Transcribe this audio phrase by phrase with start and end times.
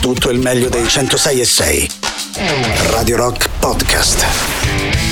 [0.00, 1.90] tutto il meglio dei 106 e 6.
[2.90, 4.24] Radio Rock Podcast.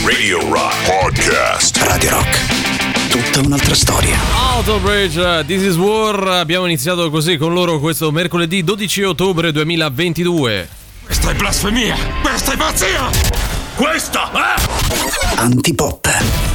[0.04, 1.76] Radio Rock Podcast.
[1.82, 3.10] Radio Rock.
[3.10, 4.16] Tutta un'altra storia.
[4.52, 6.28] Auto Bridge, This is War.
[6.28, 10.68] Abbiamo iniziato così con loro questo mercoledì 12 ottobre 2022.
[11.04, 11.96] Questa è blasfemia!
[12.22, 13.10] Questa è pazzia!
[13.74, 15.36] Questa è...
[15.36, 16.47] Antipop.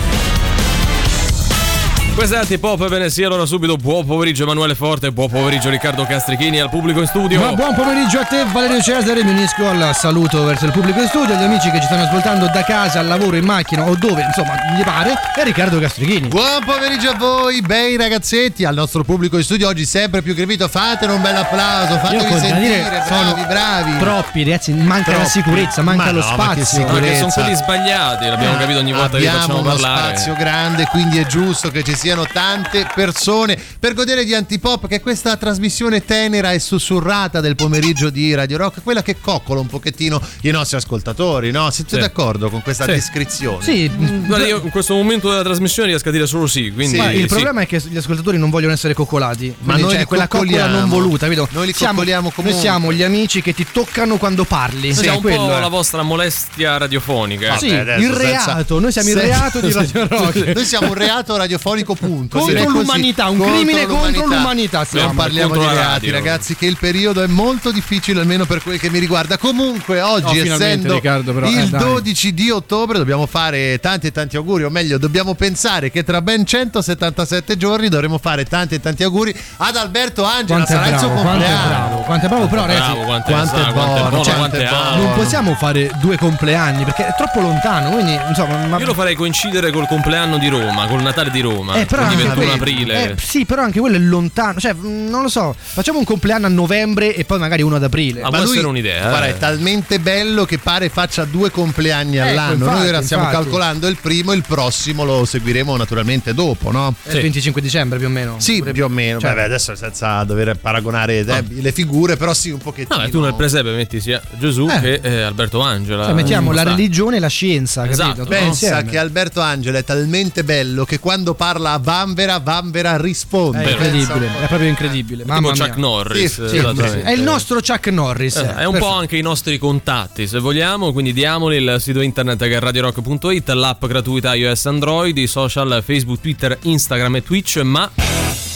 [2.16, 6.60] Questa è Antipop, bene sì, allora subito buon pomeriggio Emanuele Forte, buon pomeriggio Riccardo Castrichini
[6.60, 7.40] al pubblico in studio.
[7.40, 11.08] Ma buon pomeriggio a te Valerio Cesare, mi unisco al saluto verso il pubblico in
[11.08, 14.22] studio, agli amici che ci stanno ascoltando da casa, al lavoro, in macchina o dove,
[14.22, 16.28] insomma, gli pare, e Riccardo Castrichini.
[16.28, 20.68] Buon pomeriggio a voi, bei ragazzetti, al nostro pubblico in studio oggi sempre più grevito.
[20.68, 23.98] Fatene un bel applauso, fatevi Io sentire, dire, bravi, sono bravi.
[23.98, 25.30] Troppi, ragazzi, manca la Troppi.
[25.30, 26.86] sicurezza, manca Ma lo no, ma che spazio.
[27.00, 30.16] Che sono quelli sbagliati, l'abbiamo capito ogni volta che Abbiamo facciamo uno parlare.
[30.16, 34.96] spazio grande, quindi è giusto che ci siano tante persone per godere di Antipop, che
[34.96, 39.68] è questa trasmissione tenera e sussurrata del pomeriggio di Radio Rock, quella che coccola un
[39.68, 41.70] pochettino i nostri ascoltatori, no?
[41.72, 42.00] Siete Sì.
[42.02, 42.92] d'accordo con questa Sì.
[42.92, 43.64] descrizione?
[43.64, 47.10] Sì, Guarda, io in questo momento della trasmissione riesco a dire solo sì, quindi ma
[47.10, 47.28] il sì.
[47.28, 49.56] problema è che gli ascoltatori non vogliono essere coccolati.
[49.60, 51.48] Ma noi c'è li quella coccola non voluta, capito?
[51.52, 52.60] Noi li siamo, coccoliamo Noi comunque.
[52.62, 54.90] siamo gli amici che ti toccano quando parli.
[54.90, 55.60] Noi siamo un quello po' è.
[55.62, 57.58] la vostra molestia radiofonica.
[57.58, 60.46] Sì, Vabbè, adesso il senza- reato, noi siamo il reato di Radio Rock.
[60.54, 62.40] Noi siamo un reato radiofonico punto.
[62.40, 65.08] Contro l'umanità, un crimine contro l'umanità stiamo.
[65.08, 68.80] Non parliamo di contro reati, ragazzi, che il periodo è molto difficile, almeno per quel
[68.80, 69.38] che mi riguarda.
[69.38, 71.80] Comunque, oggi, finalmente, essendo Riccardo, però, il eh, dai.
[71.80, 76.22] 12 di ottobre, dobbiamo fare tanti e tanti auguri, o meglio, dobbiamo pensare che tra
[76.22, 80.64] ben 177 giorni dovremo fare tanti e tanti auguri ad Alberto Angela.
[80.64, 81.68] Quanto Sarà il suo bravo, quanto è compleanno.
[81.68, 84.60] bravo, quanto è bravo, però ragazzi, quanto, è, quanto è buono, buono, quanto quanto è
[84.60, 84.84] è buono.
[84.84, 85.04] alto.
[85.04, 89.16] non possiamo fare due compleanni perché è troppo lontano, quindi insomma, ma Io lo farei
[89.16, 91.76] coincidere col compleanno di Roma, col Natale di Roma.
[91.76, 93.12] Eh, però quindi anche 21 quello- aprile.
[93.12, 94.60] eh, sì, però anche quello è lontano.
[94.60, 95.56] Cioè, mh, non lo so.
[95.58, 98.22] Facciamo un compleanno a novembre e poi magari uno ad aprile.
[98.22, 99.30] Ah, può essere un'idea, Guarda, eh.
[99.32, 102.54] è talmente bello che pare faccia due compleanni Ecco, all'anno.
[102.54, 103.44] infatti, Noi ora stiamo infatti.
[103.44, 106.94] calcolando il primo, il prossimo lo seguiremo naturalmente dopo, no?
[107.04, 108.36] È il 25 dicembre più o meno.
[108.40, 109.20] Sì, Potrebbe- più o meno.
[109.20, 112.98] cioè- Vabbè, adesso senza dover paragonare eh, le figure, però sì, un pochettino.
[113.00, 114.80] No, e tu nel presepe metti sia Gesù Eh.
[114.80, 116.06] che eh, Alberto Angela.
[116.06, 116.70] Cioè, mettiamo Mm, la sta.
[116.72, 118.10] religione e la scienza, Esatto.
[118.10, 118.26] capito?
[118.26, 118.86] Pensa insieme.
[118.90, 123.64] che Alberto Angela è talmente bello che quando parla a Vanvera, Vanvera risponde.
[123.64, 125.24] È incredibile, è proprio incredibile.
[125.26, 125.66] Mamma Tipo mia.
[125.66, 126.46] Chuck Norris.
[126.46, 128.36] Sì, è il nostro Chuck Norris.
[128.38, 128.94] Eh, è un po' Perfetto.
[128.94, 133.86] anche i nostri contatti, se vogliamo, quindi diamoli il sito internet che è radiorock.it, l'app
[133.86, 137.90] gratuita iOS Android, i social Facebook, Twitter, Instagram e Twitch, ma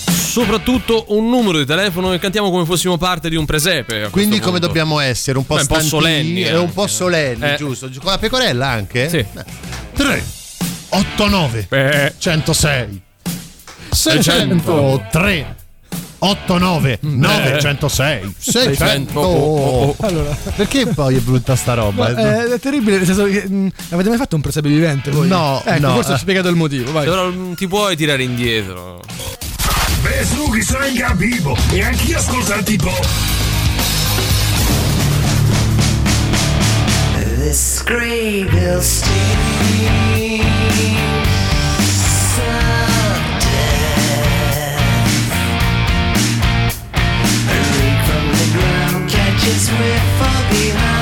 [0.06, 4.10] soprattutto un numero di telefono e cantiamo come fossimo parte di un presepe.
[4.12, 4.68] Quindi come punto.
[4.68, 5.38] dobbiamo essere?
[5.38, 6.74] Un po' Beh, un po' solenni e un anche.
[6.74, 7.56] po' solenni, Eh.
[7.58, 7.90] giusto?
[8.02, 9.10] Con la pecorella anche?
[9.10, 9.26] Sì.
[9.94, 10.24] 3
[10.90, 13.02] 8 9 Beh, 106
[13.98, 15.06] 600.
[15.12, 15.56] 3
[16.20, 22.10] 8 9 9 106 600 Allora, Perché poi è brutta sta roba?
[22.10, 25.28] eh, è terribile, nel senso che mh, avete mai fatto un presepe vivente voi?
[25.28, 26.14] No, ecco, no, forse eh.
[26.14, 27.06] ho spiegato il motivo, vai.
[27.06, 29.00] però non ti puoi tirare indietro.
[30.02, 31.56] Beh, su, che sono in capivo.
[31.72, 33.06] E anch'io ascolto Antipop.
[37.40, 39.58] This Grayville steam
[40.18, 41.27] Some
[49.50, 50.97] is we're far behind.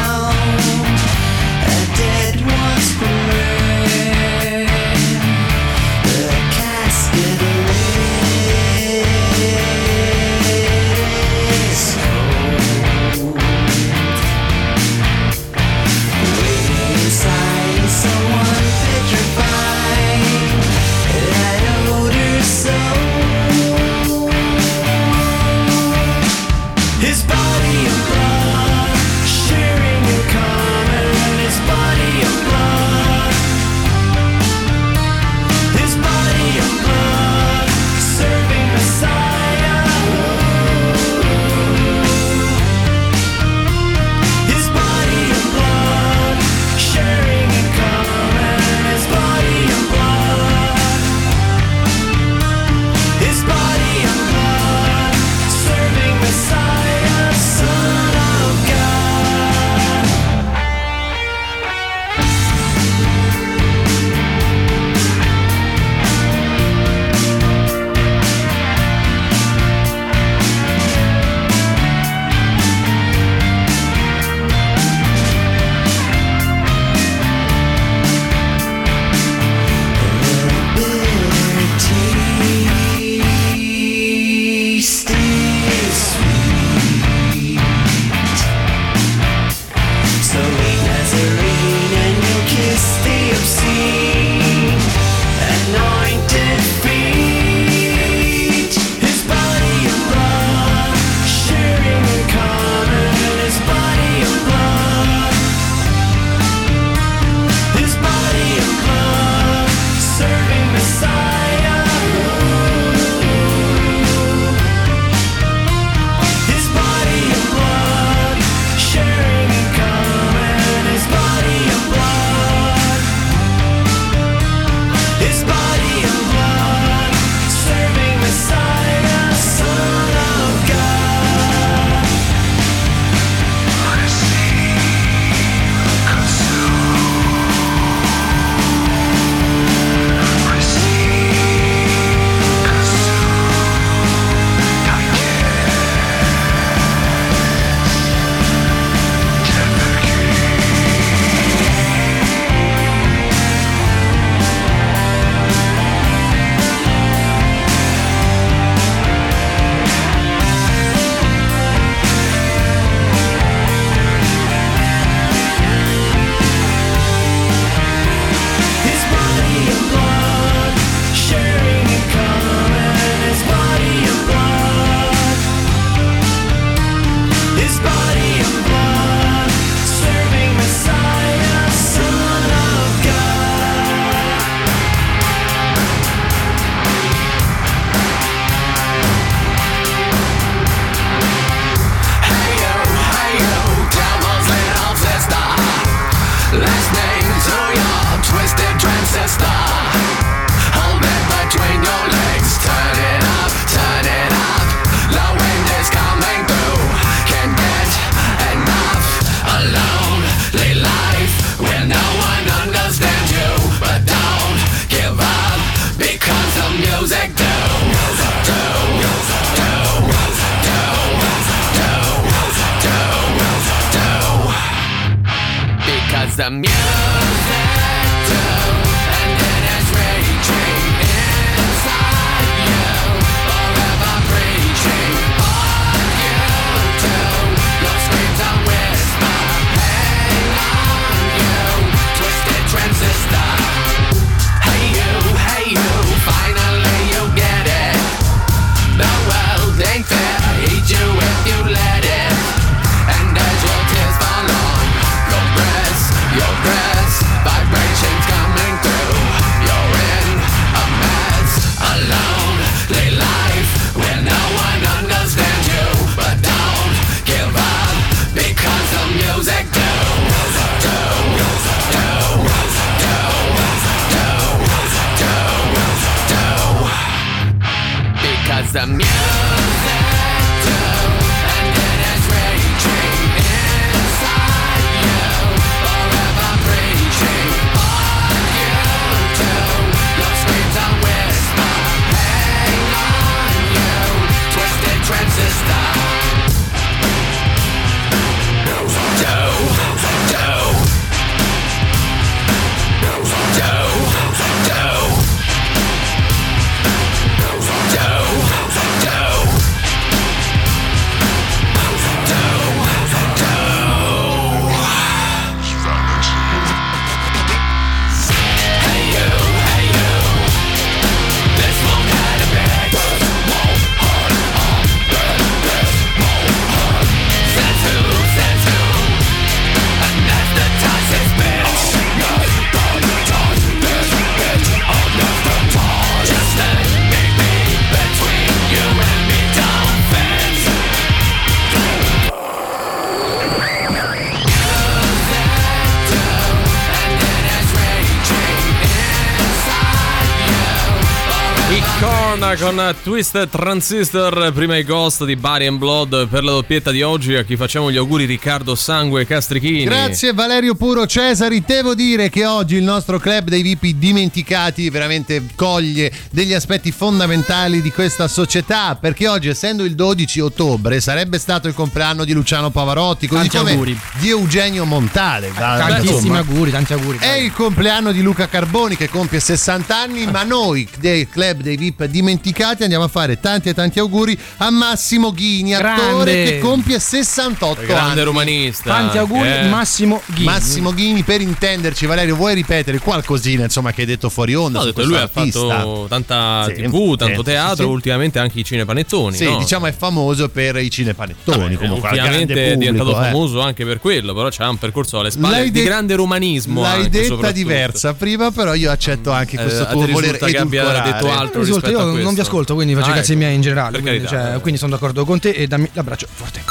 [352.36, 357.02] Icona con Twisted Transistor, prima i Ghost di Body and Blood per la doppietta di
[357.02, 357.34] oggi.
[357.34, 359.86] A chi facciamo gli auguri Riccardo Sangue Castrichini.
[359.86, 365.46] Grazie Valerio Puro Cesari, devo dire che oggi il nostro club dei VIP dimenticati veramente
[365.56, 371.70] coglie degli aspetti fondamentali di questa società perché oggi essendo il 12 ottobre sarebbe stato
[371.70, 374.00] il compleanno di Luciano Pavarotti, così Tanti come auguri.
[374.20, 375.54] di Eugenio Montale.
[375.58, 377.18] da- Tantissimi auguri, tanti auguri.
[377.20, 381.78] È il compleanno di Luca Carboni che compie 60 anni, ma noi del club dei
[381.78, 386.44] VIP dimenticati andiamo a fare tanti e tanti auguri a Massimo Ghini, attore Grande.
[386.44, 388.24] che compie 68 Grande anni.
[388.24, 388.94] romanista.
[388.94, 389.68] Tanti auguri, Eh.
[389.68, 390.44] Massimo Ghini.
[390.46, 394.80] Massimo Ghini, per intenderci, Valerio, vuoi ripetere qualcosina insomma che hai detto fuori onda?
[394.80, 395.60] No, detto, lui questo ha artista?
[395.68, 399.36] fatto tanta Sì, tv, tanto sì, teatro, sì, ultimamente anche i cinepanettoni.
[399.36, 399.58] Sì, no?
[399.58, 401.58] diciamo è famoso per i cinepanettoni.
[401.58, 403.14] Vabbè, comunque, ultimamente grande è diventato eh.
[403.24, 406.82] famoso anche per quello, però c'ha un percorso alle spalle L'hai di de- grande romanismo.
[406.82, 410.46] L'hai anche, detta diversa prima, però io accetto anche Eh, questo te tuo voler risulta
[410.48, 411.12] che abbia edulcorare.
[411.12, 413.40] detto altro Risulta, rispetto a non vi ascolto, quindi faccio Ah, i cazzi ecco.
[413.42, 414.00] miei in generale.
[414.02, 414.50] Quindi, carità.
[414.52, 416.64] cioè, quindi sono d'accordo con te e dammi l'abbraccio forte.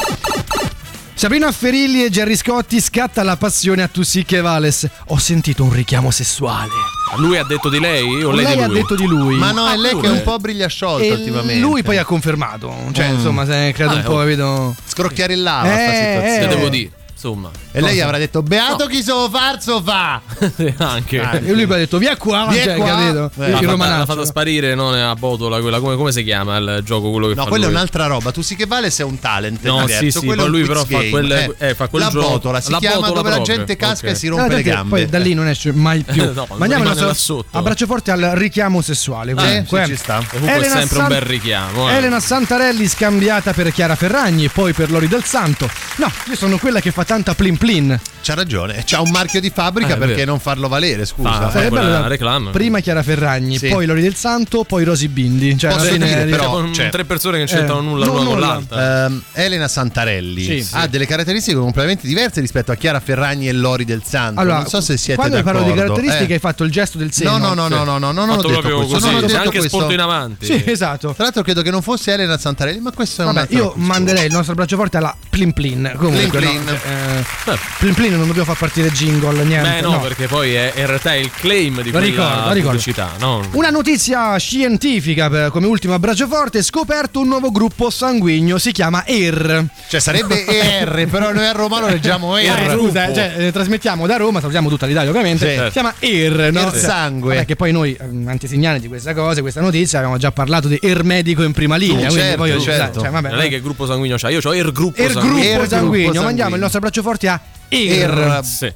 [1.17, 4.87] Sabrina Ferilli e Gerry Scotti scatta la passione a Tussicche Vales.
[5.09, 6.71] Ho sentito un richiamo sessuale.
[7.19, 8.75] Lui ha detto di lei o lei, Lei di ha lui?
[8.75, 9.37] detto di lui.
[9.37, 11.61] Ma no, è Ah, lei che è un po' brigliasciolta e ultimamente.
[11.61, 12.75] lui poi ha confermato.
[12.93, 13.15] Cioè, Mm.
[13.15, 14.75] insomma, se è creato Ah, un po', capito?
[14.85, 16.21] Scrocchiarellava Eh.
[16.21, 16.47] Che eh.
[16.49, 16.91] devo dire?
[17.25, 20.21] Insomma, E lei avrà detto: Beato chi so farso fa.
[20.77, 21.21] anche.
[21.21, 22.87] Ah, E lui poi ha detto, via qua, Via cioè, qua.
[22.87, 23.31] capito?
[23.43, 23.51] Eh.
[23.51, 27.11] L'ha fatta, l'ha fatta sparire non a botola quella come, come si chiama il gioco
[27.11, 27.77] quello che No, fa quella è lui?
[27.77, 28.31] un'altra roba.
[28.31, 29.63] Tu sì che vale se è un talent.
[29.65, 29.99] No, diverso.
[30.05, 31.09] sì, sì, Quello è lui però fa game.
[31.09, 32.29] quel- eh, fa quel la gioco.
[32.29, 33.57] botola si La chiama botola dove la proprio.
[33.57, 34.13] gente casca Ok.
[34.13, 34.89] e si No, rompe le perché gambe.
[34.91, 36.31] poi da lì non esce mai più.
[36.35, 37.57] No, Ma andiamo sotto.
[37.57, 39.33] abbraccio forte al richiamo sessuale.
[39.33, 40.23] Eh, Comunque, sì, ci sta.
[40.29, 41.89] Comunque è sempre un bel richiamo.
[41.89, 41.95] eh.
[41.95, 45.69] Elena Santarelli scambiata per Chiara Ferragni, poi per Lori del Santo.
[45.97, 48.01] No, io sono quella che fa tanta plin plin.
[48.23, 50.31] C'ha ragione, c'ha un marchio di fabbrica Eh, è perché vero.
[50.31, 51.49] non farlo valere, scusa.
[51.51, 52.51] Fa- Eh, da- reclama.
[52.51, 53.69] Prima Chiara Ferragni, Sì.
[53.69, 55.57] poi Lori del Santo, poi Rosy Bindi.
[55.59, 58.07] Cioè, Posso fine dire, dice- però, con cioè- tre persone che non c'entrano Eh, nulla
[58.07, 59.05] no, l'una con l'altra.
[59.07, 60.69] Ehm, Elena Santarelli Sì.
[60.73, 64.41] ha delle caratteristiche completamente diverse rispetto a Chiara Ferragni e Lori del Santo.
[64.41, 65.59] Allora, non so se siete quando d'accordo.
[65.61, 66.35] parlo di caratteristiche Eh.
[66.35, 67.37] hai fatto il gesto del seno.
[67.37, 68.95] No, no, no, no, no, no, non ho detto proprio questo.
[68.95, 69.91] così, non ho detto anche questo.
[69.91, 70.47] in avanti.
[70.47, 71.13] Sì, esatto.
[71.13, 74.27] Tra l'altro credo che non fosse Elena Santarelli, ma questo è un Vabbè, io manderei
[74.27, 75.93] il nostro abbraccio forte alla Plin Plin.
[75.97, 76.79] Comunque, Plin no, Plin.
[77.05, 79.69] Eh, Plin Plin non dobbiamo far partire jingle, niente.
[79.71, 83.43] Beh, no, perché poi è, in realtà è il claim di La quella ricordo, no?
[83.53, 89.05] Una notizia scientifica per- come ultimo abbraccio forte, scoperto un nuovo gruppo sanguigno, si chiama
[89.07, 89.65] ER.
[89.89, 92.77] Cioè sarebbe ER, però noi a Roma lo leggiamo Eh, ER.
[92.77, 95.55] scusa, eh, cioè, eh, trasmettiamo da Roma, salutiamo tutta l'Italia ovviamente.
[95.57, 95.63] Sì.
[95.67, 96.61] Si chiama ER, no?
[96.69, 97.35] Er sangue.
[97.35, 100.79] Vabbè, che poi noi, ehm, antesignani di questa cosa, questa notizia, abbiamo già parlato di
[100.81, 102.07] ER medico in prima linea.
[102.07, 103.01] quindi certo, poi, certo.
[103.01, 105.35] cioè, vabbè, Non è che gruppo sanguigno c'ha, io ho il gruppo ER sanguigno.
[105.41, 106.57] gruppo Er sanguigno, gruppo mandiamo il sanguigno.
[106.63, 108.41] nostro abbraccio forte a ER.
[108.45, 108.73] Sì.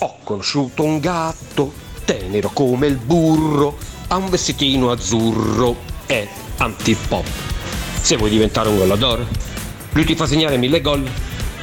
[0.00, 1.72] Ho conosciuto un gatto,
[2.04, 7.26] tenero come il burro, ha un vestitino azzurro, è antipop.
[8.00, 9.26] Se vuoi diventare un gollador,
[9.92, 11.08] lui ti fa segnare mille gol.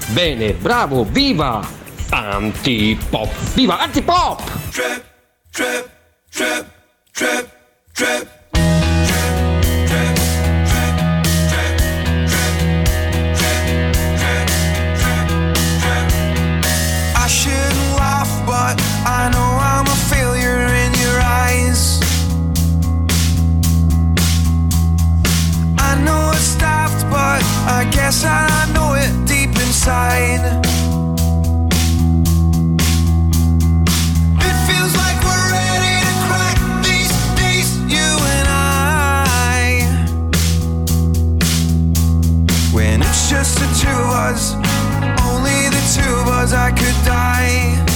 [0.07, 1.65] Bene, bravo, viva!
[2.09, 3.31] Antipop!
[3.53, 4.41] Viva Antipop!
[4.71, 5.03] Trip,
[5.51, 5.89] trip,
[6.31, 6.65] trip,
[7.12, 7.47] trip,
[7.93, 8.41] trip.
[19.15, 22.00] I know I'm a failure in your eyes.
[25.77, 26.34] I know
[27.13, 30.41] but I guess I know it deep inside.
[34.50, 39.62] It feels like we're ready to crack these days, you and I.
[42.74, 44.55] When it's just the two of us,
[45.29, 47.92] only the two of us, I could die.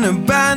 [0.00, 0.49] talking about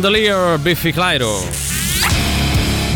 [0.00, 1.69] Chandelier, Biffy Clyro.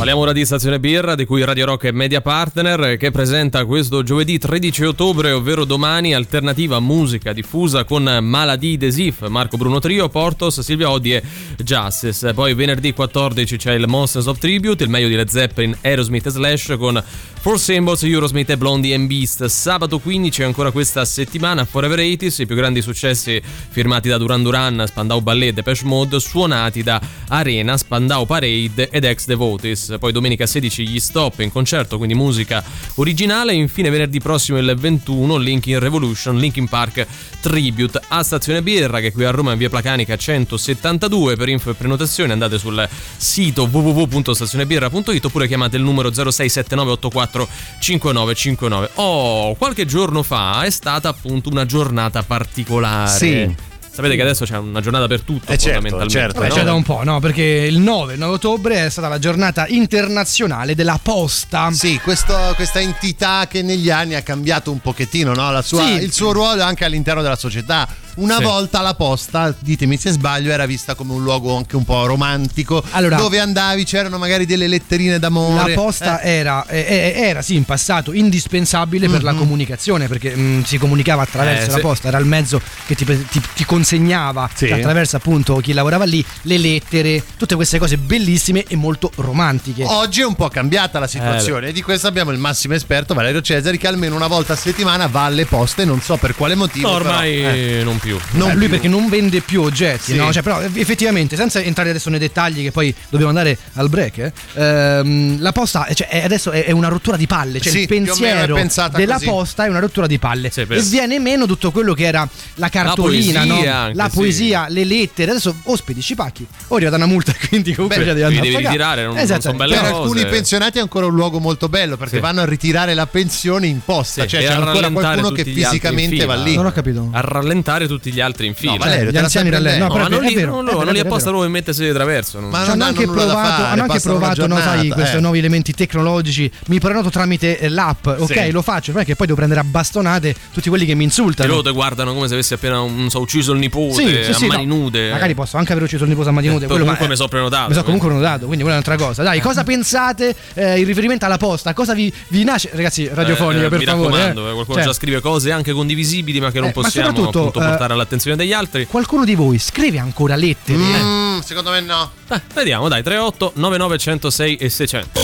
[0.05, 4.03] Parliamo ora di Stazione Birra, di cui Radio Rock è media partner, che presenta questo
[4.03, 10.61] giovedì 13 ottobre, ovvero domani, alternativa musica diffusa con Maladie Desif, Marco Bruno Trio, Portos,
[10.61, 11.23] Silvia Odi e
[11.57, 12.35] Justice.
[12.35, 16.31] Poi venerdì 14 c'è il Monsters of Tribute, il meglio di Led Zeppelin, Aerosmith e
[16.31, 17.03] Slash con
[17.41, 19.45] Four Symbols, Eurosmith e Blondie and Beast.
[19.47, 24.85] Sabato 15 ancora questa settimana Forever 80s, i più grandi successi firmati da Duran Duran,
[24.87, 29.94] Spandau Ballet, Depeche Mode, suonati da Arena, Spandau Parade ed Ex Devotis.
[29.99, 32.63] Poi domenica 16 gli stop in concerto, quindi musica
[32.97, 33.55] originale.
[33.55, 37.07] Infine venerdì prossimo il 21 Linkin Revolution, Linkin Park
[37.41, 41.37] Tribute a Stazione Birra che qui a Roma in via Placanica 172.
[41.37, 47.49] Per info e prenotazione andate sul sito www.stazionebirra.it oppure chiamate il numero 067984
[47.79, 48.91] 5959.
[48.95, 53.11] Oh, qualche giorno fa è stata appunto una giornata particolare.
[53.11, 53.73] Sì.
[53.95, 56.13] Sapete che adesso c'è una giornata per tutto, Eh, certo, fondamentalmente.
[56.19, 56.55] certo, Vabbè, no?
[56.57, 57.21] c'è da un po', no?
[57.21, 61.71] Perché il 9, il 9 ottobre è stata la giornata internazionale della posta.
[61.71, 65.53] Sì, questo- questa entità che negli anni ha cambiato un pochettino no?
[65.53, 65.93] La sua- Sì.
[66.03, 67.87] il suo ruolo anche all'interno della società.
[68.17, 68.43] Una Sì.
[68.45, 72.83] volta la posta, ditemi se sbaglio, era vista come un luogo anche un po' romantico,
[72.91, 75.69] Allora- dove andavi c'erano magari delle letterine d'amore.
[75.71, 80.35] La posta Eh, era, eh, eh, era, sì, in passato indispensabile per la comunicazione perché
[80.35, 81.81] mh, si comunicava attraverso Eh, la sì.
[81.81, 84.71] posta, era il mezzo che ti, ti- ti consegnava Sì.
[84.71, 89.85] attraverso appunto chi lavorava lì, le lettere, tutte queste cose bellissime e molto romantiche.
[89.85, 93.43] Oggi è un po' cambiata la situazione e di questo abbiamo il massimo esperto Valerio
[93.43, 96.89] Cesari che almeno una volta a settimana va alle poste, non so per quale motivo.
[96.89, 98.19] No, ormai però, eh, non più.
[98.33, 98.71] non Eh, lui più.
[98.71, 100.17] perché non vende più oggetti, Sì.
[100.17, 100.33] no?
[100.33, 104.33] Cioè, però effettivamente, senza entrare adesso nei dettagli, che poi dobbiamo andare al break, eh,
[104.55, 107.61] ehm, la posta cioè, è- adesso è, una rottura di palle.
[107.61, 108.57] Cioè Sì, il pensiero
[108.95, 109.25] della così.
[109.27, 110.51] posta è una rottura di palle.
[110.51, 113.74] Sì, e viene meno tutto quello che era la cartolina, poesia no?
[113.75, 114.17] Anche, la sì.
[114.17, 115.31] poesia, le lettere.
[115.33, 116.47] Adesso ospiti, ci pacchi.
[116.69, 119.53] Ora arriva una multa, quindi comunque Beh, devi devi ritirare, non- non Esatto.
[119.55, 120.03] belle per cose.
[120.03, 122.21] alcuni pensionati è ancora un luogo molto bello perché Sì.
[122.21, 126.25] vanno a ritirare la pensione in posta, Sì, cioè e c'è ancora qualcuno che fisicamente
[126.25, 126.55] va lì.
[126.55, 127.09] Non ho capito.
[127.13, 128.73] A rallentare tutti gli altri in fila.
[128.73, 129.95] No, Valerio, gli anziani rallentano.
[129.95, 131.93] No, ma non li, vero, non è loro, vero, non li apposta proprio mettersi di
[131.93, 132.41] traverso.
[132.41, 135.21] non- Ma non hanno anche da provato, hanno anche provato no, sai, giornata, questi eh.
[135.21, 136.51] nuovi elementi tecnologici.
[136.67, 138.51] Mi prenoto tramite eh, l'app, ok, Sì.
[138.51, 141.07] lo faccio, non è che poi devo prendere a bastonate tutti quelli che mi E
[141.07, 141.49] insultano.
[141.49, 144.35] loro te guardano come se avessi appena non so, ucciso il nipote Sì, sì, a
[144.35, 144.75] sì, mani no.
[144.75, 145.11] nude.
[145.11, 146.67] Magari posso anche aver ucciso il nipote a mani nude.
[146.67, 147.85] Poi quello, comunque ma- mi so prenotato, Mi so eh.
[147.85, 149.23] comunque prenotato, quindi quella è un'altra cosa.
[149.23, 151.73] Dai, cosa pensate eh, in riferimento alla posta?
[151.75, 152.71] Cosa vi, vi nasce?
[152.73, 154.09] Ragazzi, radiofonica, Eh, per mi favore.
[154.11, 154.51] raccomando, eh.
[154.51, 157.61] eh, qualcuno Cioè, già scrive cose anche condivisibili ma che non Eh, possiamo soprattutto, appunto
[157.63, 158.87] eh, portare all'attenzione degli altri.
[158.87, 160.79] Qualcuno di voi scrive ancora lettere?
[160.79, 162.11] Mm, secondo me no.
[162.29, 165.21] Eh, vediamo, dai, 38 99 106 e 600.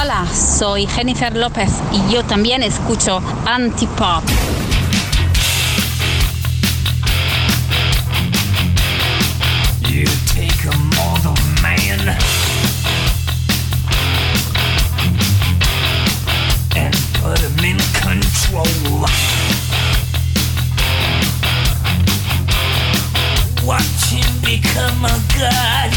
[0.00, 4.22] Hola, soy Jennifer López y yo también escucho Antipop.
[24.74, 25.90] come on, God.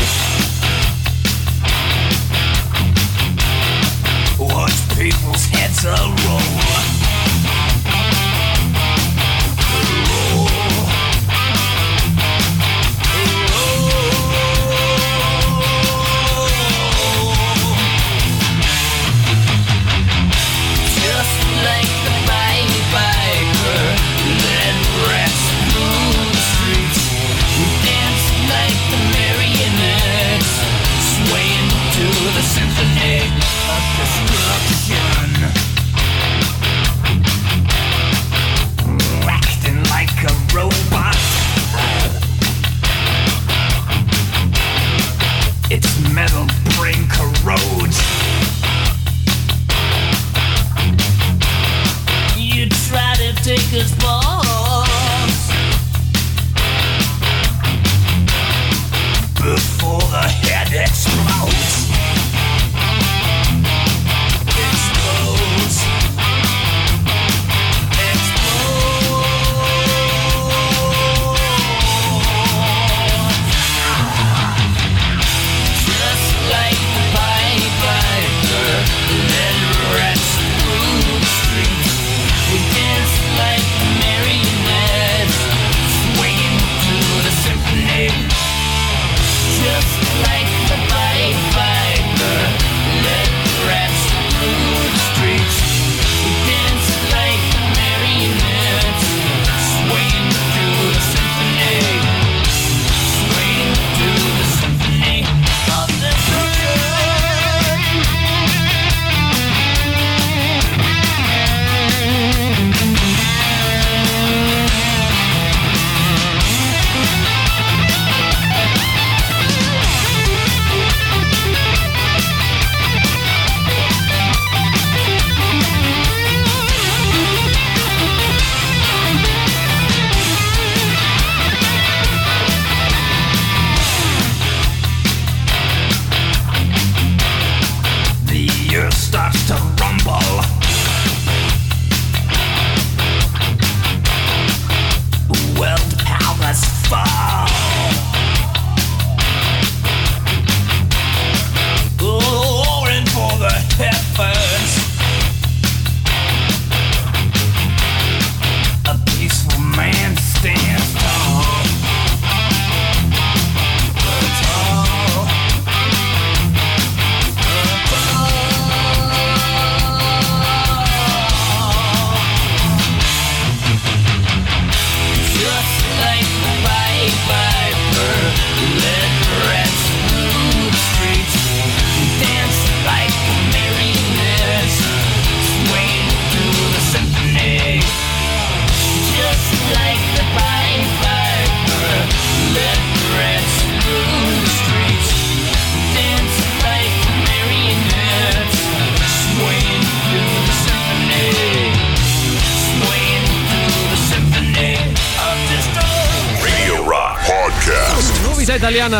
[4.40, 6.91] Watch people's heads roll.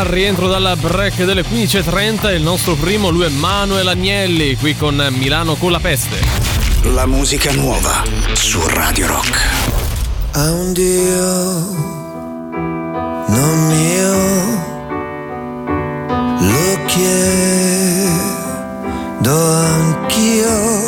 [0.02, 4.96] Al rientro dal break delle 15.30 il nostro primo lui è Manuel Agnelli qui con
[5.12, 6.18] Milano con la peste
[6.94, 8.02] La musica nuova
[8.34, 9.48] su Radio Rock.
[10.32, 11.30] a un Dio
[13.28, 14.14] non mio
[16.50, 18.10] lo chiedo
[19.54, 20.81] anch'io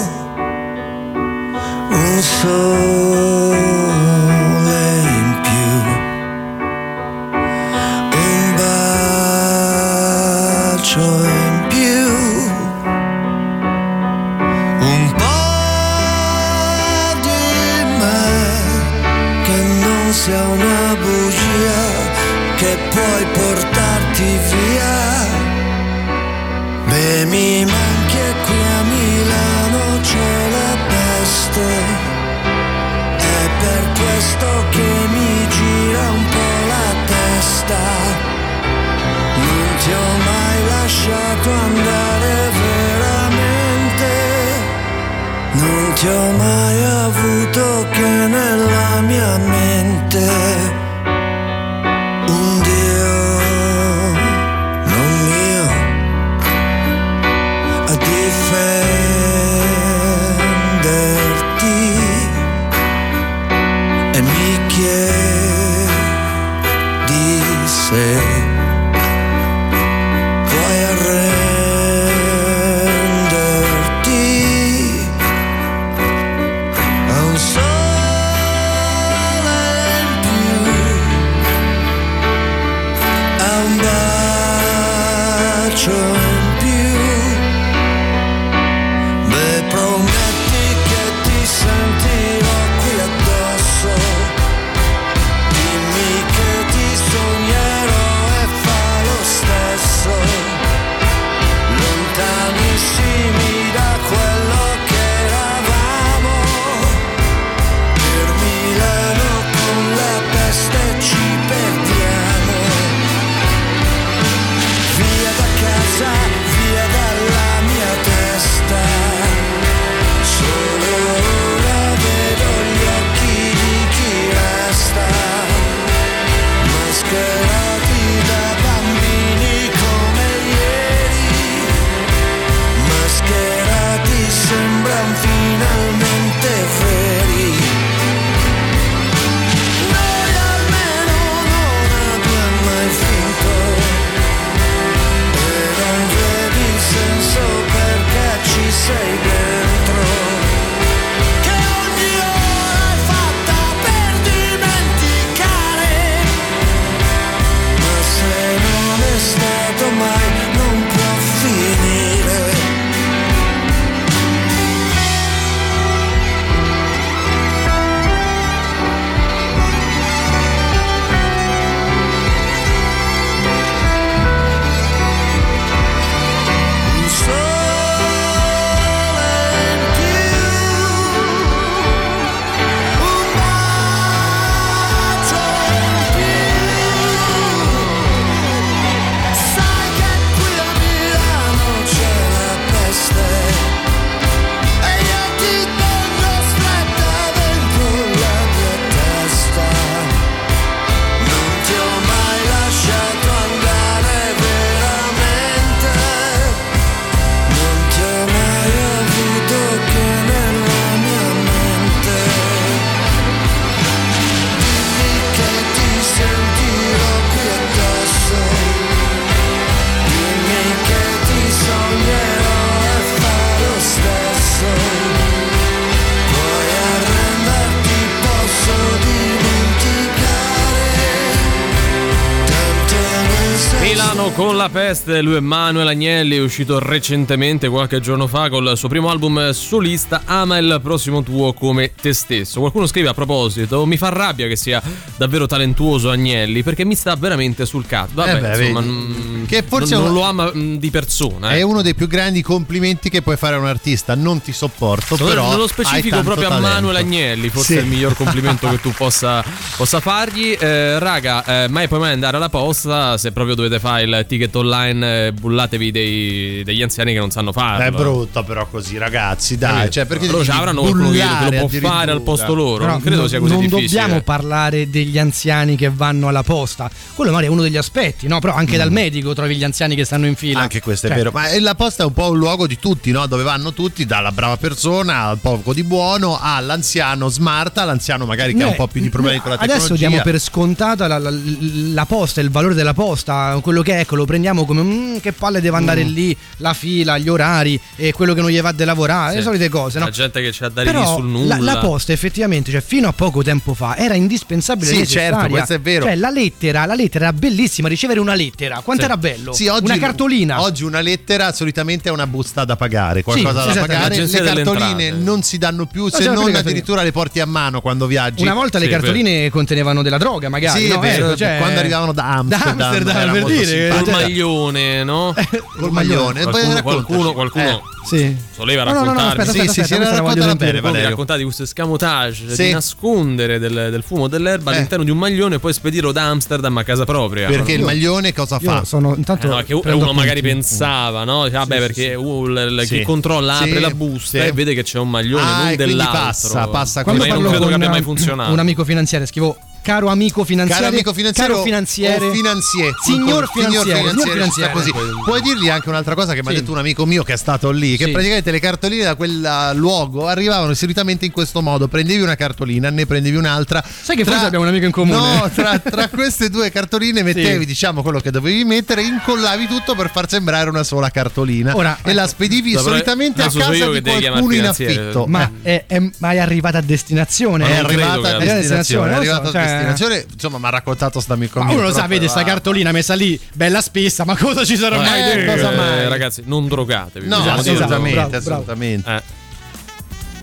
[234.74, 239.52] Peste, lui è Manuel Agnelli, è uscito recentemente qualche giorno fa col suo primo album
[239.52, 242.60] solista Ama il prossimo tuo come te stesso.
[242.60, 244.82] Qualcuno scrive a proposito, mi fa rabbia che sia
[245.16, 248.14] davvero talentuoso Agnelli perché mi sta veramente sul cazzo.
[248.16, 248.92] Vabbè, Eh beh, insomma, vedi.
[248.94, 251.52] mm, Che forse non, è non lo ama mm, di persona.
[251.52, 251.62] È eh.
[251.62, 254.16] uno dei più grandi complimenti che puoi fare a un artista.
[254.16, 255.50] Non ti sopporto, però.
[255.50, 256.74] Nello hai specifico tanto proprio a talento.
[256.74, 257.78] Manuel Agnelli, forse Sì.
[257.80, 259.44] è il miglior complimento che tu possa,
[259.78, 260.58] possa fargli.
[260.60, 264.26] Eh, raga, eh, mai puoi mai andare alla posta se proprio dovete fare il il
[264.28, 267.84] ticket online, eh, bullatevi dei- degli anziani che non sanno farlo.
[267.86, 269.90] È brutto però così, ragazzi, dai.
[269.92, 271.24] Cioè, perché Però devi ci avranno qualcuno che
[271.60, 272.78] lo può fare al posto loro.
[272.80, 274.02] Però non credo non- sia così non difficile.
[274.02, 276.90] dobbiamo parlare degli anziani che vanno alla posta.
[277.14, 278.40] Quello magari è uno degli aspetti, no?
[278.40, 280.60] Però anche dal medico trovi gli anziani che stanno in fila.
[280.62, 282.80] Anche questo è Cioè, vero, ma eh, la posta è un po' un luogo di
[282.80, 283.26] tutti, no?
[283.28, 288.62] dove vanno tutti, dalla brava persona al poco di buono all'anziano smart, all'anziano magari che
[288.62, 289.86] ha un Noi- po' più di problemi con la tecnologia.
[289.86, 294.00] Adesso diamo per scontata la, la- la posta, il valore della posta, quello che è,
[294.02, 296.08] ecco, lo prendiamo come "Mm, che palle deve andare Mm.
[296.14, 299.38] lì, la fila, gli orari e quello che non gli va di lavorare, Sì.
[299.38, 300.06] le solite cose, no?
[300.06, 301.58] La gente che c'ha da Però sul nulla.
[301.58, 305.32] la, la posta effettivamente, cioè fino a poco tempo fa, era indispensabile Sì, necessaria.
[305.38, 306.06] certo, questo è vero.
[306.06, 309.08] Cioè la lettera, la lettera era bellissima, ricevere una lettera, quanto Sì.
[309.10, 309.54] era bello?
[309.54, 310.62] Sì, oggi, una cartolina.
[310.62, 314.16] Oggi una lettera solitamente è una busta da pagare, qualcosa Sì, da pagare.
[314.18, 315.24] Le cartoline entrate.
[315.24, 316.58] non si danno più, se non cartoline.
[316.60, 318.42] addirittura le porti a mano quando viaggi.
[318.44, 320.82] Una volta Sì, le cartoline contenevano della droga, magari.
[320.82, 320.96] Sì, no?
[320.96, 323.66] è vero, cioè- quando arrivavano da Amsterdam, Da Amsterdam, era per dire.
[323.66, 324.12] simpatico.
[324.44, 325.34] Col maglione, no?
[325.80, 326.44] Col maglione.
[326.44, 327.82] Qualcuno, qualcuno, qualcuno Eh.
[328.06, 328.36] Sì.
[328.54, 330.56] soleva No, no, no, no, aspetta, Sì, aspetta, sì, aspetta, sì, sentire.
[330.56, 331.10] bene, Valerio.
[331.10, 332.64] raccontate di questo escamotage Sì.
[332.66, 334.76] di nascondere del, del fumo dell'erba Eh.
[334.76, 337.48] all'interno di un maglione e poi spedirlo da Amsterdam a casa propria.
[337.48, 338.84] Perché il Io- maglione cosa fa?
[338.84, 341.46] sono intanto Eh no, che uno magari pensava, no?
[341.46, 342.98] Dice, Vabbè, perché uh, l- l- Sì.
[342.98, 344.46] chi controlla apre Sì, la busta sì.
[344.48, 346.20] e vede che c'è un maglione, Ah, non dell'altro.
[346.20, 348.52] passa, passa Quando Ma io non parlo credo che con abbia mai un- funzionato.
[348.52, 353.50] un amico finanziario, scrivo caro amico finanziario, Caro amico finanziario caro finanziere, o finanziere, signor
[353.54, 354.72] finanziere, signor sta finanziere.
[354.72, 354.92] così.
[355.26, 356.56] Puoi dirgli anche un'altra cosa che mi ha Sì.
[356.60, 358.12] detto un amico mio che è stato lì, che Sì.
[358.12, 362.90] praticamente le cartoline da quel uh, luogo arrivavano solitamente in questo modo, prendevi una cartolina,
[362.90, 363.84] ne prendevi un'altra.
[363.84, 365.18] Sai che forse abbiamo un amico in comune?
[365.18, 370.10] No, tra, tra queste due cartoline mettevi diciamo quello che dovevi mettere, incollavi tutto per
[370.12, 374.50] far sembrare una sola cartolina Ora, e la spedivi solitamente a casa di qualcuno in
[374.50, 374.94] finanziere.
[375.02, 375.26] affitto.
[375.28, 375.86] Ma Eh.
[375.88, 377.68] è, è mai arrivata a destinazione?
[377.68, 381.60] È arrivata a destinazione, è arrivata a cioè- destinazione, insomma, mi ha raccontato sta amico
[381.60, 381.74] Ma mio.
[381.76, 385.00] uno lo sa, vede sta cartolina messa lì, bella spessa, ma cosa ci sarà Eh,
[385.00, 385.54] mai eh, dentro?
[385.56, 385.98] cosa mai?
[386.00, 387.28] Eh, ragazzi, non drogatevi.
[387.28, 388.38] No, Esatto, assolutamente, bravo, bravo.
[388.62, 389.10] assolutamente.
[389.16, 389.22] Eh,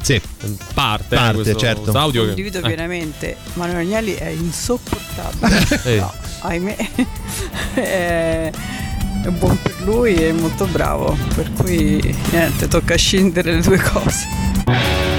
[0.02, 0.20] Sì.
[0.74, 1.80] parte, Parte, questo, certo.
[1.82, 5.66] questo audio che- Condivido eh, pienamente, Manuel Agnelli è insopportabile.
[5.84, 6.76] eh, No, ahimè,
[7.74, 8.50] è,
[9.24, 15.10] è buon per lui e molto bravo, per cui niente, tocca scindere le due cose.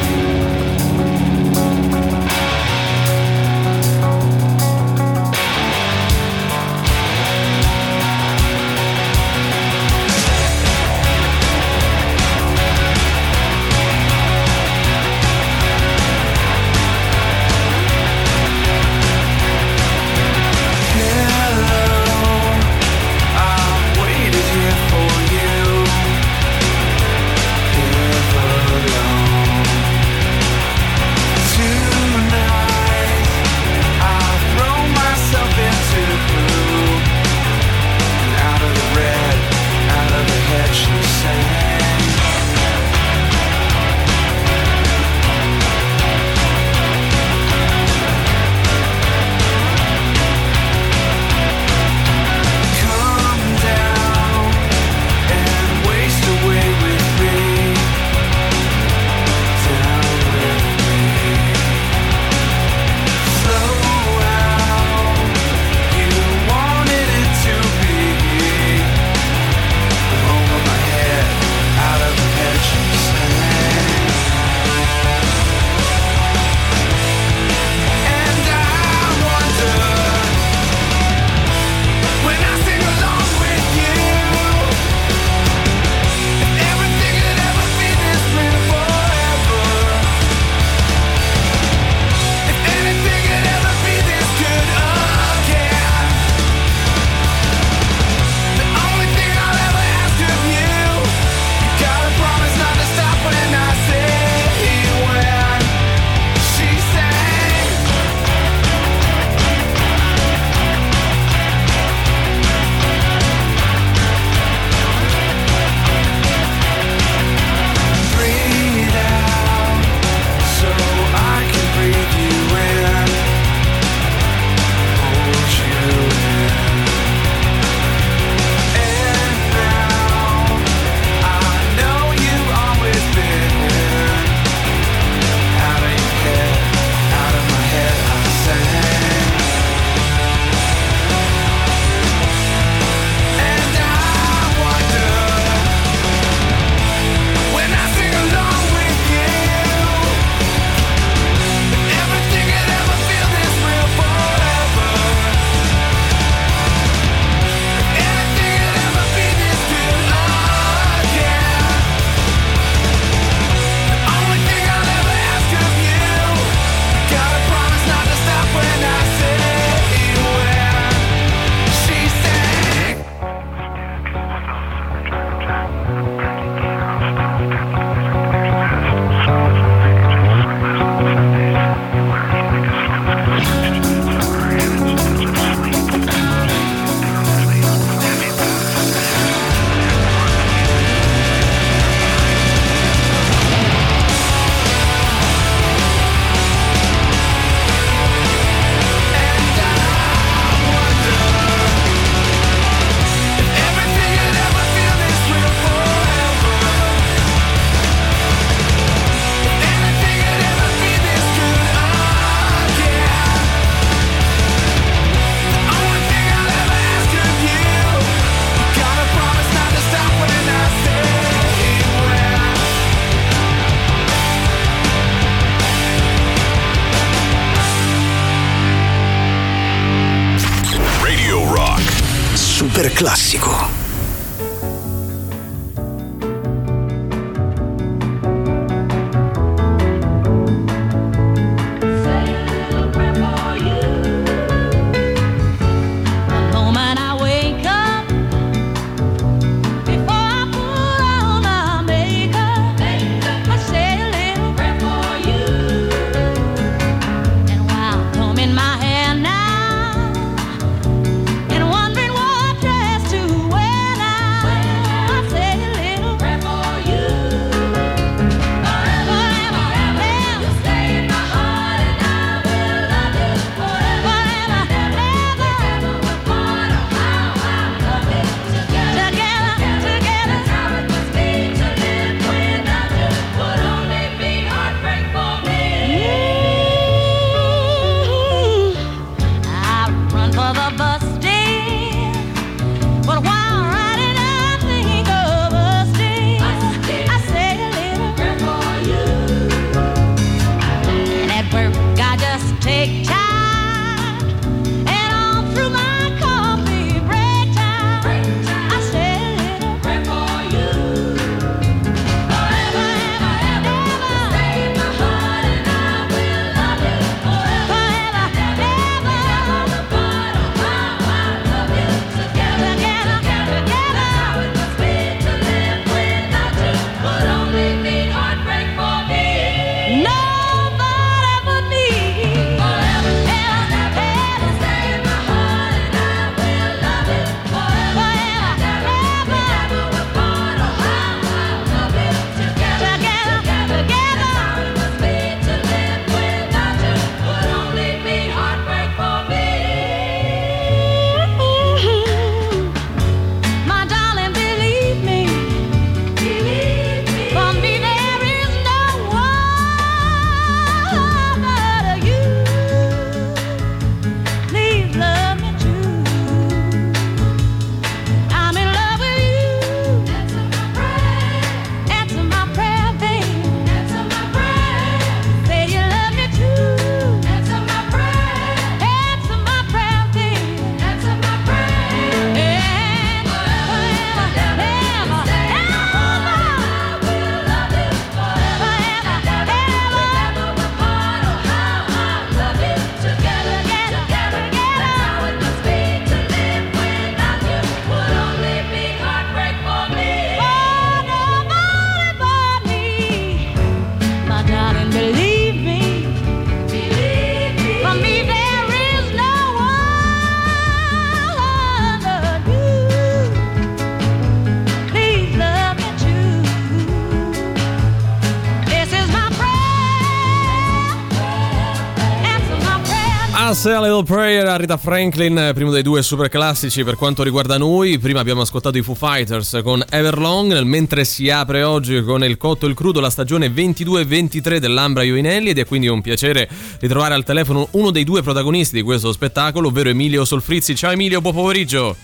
[423.62, 427.60] Say a Little Prayer a Rita Franklin, primo dei due super classici per quanto riguarda
[427.60, 428.00] noi.
[428.00, 432.66] Prima abbiamo ascoltato i Foo Fighters con Everlong, mentre si apre oggi con il cotto
[432.66, 436.50] e il crudo la stagione 22-23 dell'Ambra Ioinelli ed è quindi un piacere
[436.80, 440.76] ritrovare al telefono uno dei due protagonisti di questo spettacolo, ovvero Emilio Solfrizzi.
[440.76, 441.96] Ciao Emilio, buon pomeriggio.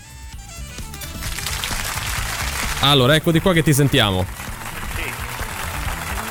[2.82, 4.37] Allora, eccoti qua che ti sentiamo.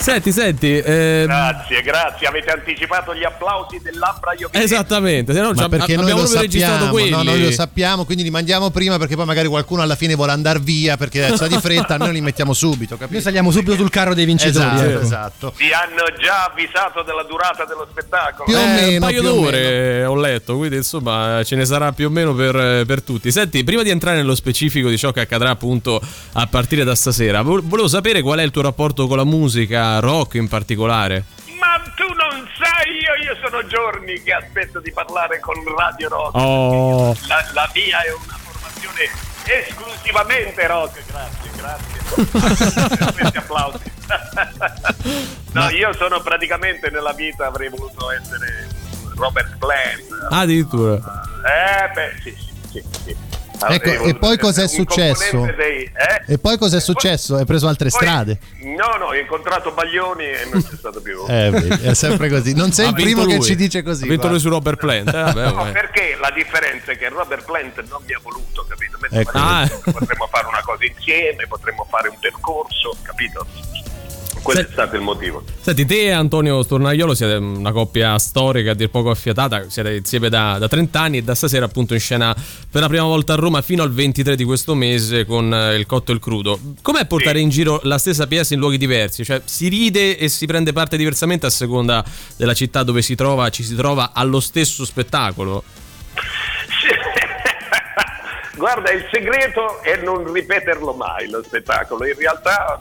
[0.08, 0.78] Senti, senti.
[0.78, 2.28] eh, Grazie, grazie.
[2.28, 6.42] Avete anticipato gli applausi dell'Ambra io esattamente, se no Ma perché noi abbiamo lo proprio
[6.42, 7.10] registrato sappiamo, quelli.
[7.10, 10.32] no, noi lo sappiamo, quindi li mandiamo prima perché poi magari qualcuno alla fine vuole
[10.32, 13.14] andare via perché sta di fretta, noi li mettiamo subito, capito?
[13.16, 14.66] Noi saliamo subito sul carro dei vincitori.
[14.66, 15.00] Esatto, ecco.
[15.02, 15.54] esatto.
[15.58, 18.46] Vi hanno già avvisato della durata dello spettacolo?
[18.46, 22.08] Più o Eh, meno, un paio d'ore ho letto, quindi insomma ce ne sarà più
[22.08, 23.30] o meno per, per tutti.
[23.30, 26.00] Senti, prima di entrare nello specifico di ciò che accadrà appunto
[26.34, 29.97] a partire da stasera, vo- volevo sapere qual è il tuo rapporto con la musica,
[30.00, 31.24] rock in particolare.
[31.60, 36.36] Ma tu non sai, io, io sono giorni che aspetto di parlare con Radio Rock.
[36.36, 39.10] Oh, La, la mia è una formazione
[39.46, 41.04] esclusivamente rock.
[41.08, 43.00] Grazie, grazie.
[43.00, 43.92] per questi applausi.
[45.52, 48.68] no, io sono praticamente nella vita avrei voluto essere
[49.16, 50.28] Robert Plant.
[50.30, 50.96] addirittura.
[50.96, 52.84] Eh, beh, sì, sì, sì.
[53.04, 53.27] sì.
[53.70, 55.46] Ecco, e poi cos'è successo?
[55.56, 56.34] dei- eh?
[56.34, 57.36] E poi cos'è successo?
[57.36, 58.38] Hai preso altre Poi- strade?
[58.62, 61.24] No, no, ho incontrato Baglioni e non c'è stato più.
[61.30, 62.54] Eh, è sempre così.
[62.54, 63.44] Non sei Ha il primo che lui.
[63.46, 64.04] ci dice così.
[64.04, 64.32] Ha vinto guarda.
[64.32, 65.08] lui su Robert Plant.
[65.10, 68.98] Eh, vabbè, No, perché la differenza è che Robert Plant non mi ha voluto, capito?
[69.00, 69.32] Mentre Ecco.
[69.38, 69.68] Ah.
[69.92, 73.46] potremmo fare una cosa insieme, potremmo fare un percorso, capito?
[74.48, 75.44] Quello è stato il motivo.
[75.60, 80.30] Senti, te e Antonio Stornaiolo siete una coppia storica, a dir poco affiatata, siete insieme
[80.30, 82.34] da, da 30 anni e da stasera appunto in scena
[82.72, 85.86] per la prima volta a Roma fino al 23 di questo mese con eh, il
[85.86, 86.58] cotto e il crudo.
[86.82, 89.26] Com'è portare in giro la stessa pièce in luoghi diversi?
[89.26, 92.02] Cioè si ride e si prende parte diversamente a seconda
[92.38, 95.62] della città dove si trova, ci si trova allo stesso spettacolo?
[98.56, 102.08] Guarda, il segreto è non ripeterlo mai lo spettacolo.
[102.08, 102.80] In realtà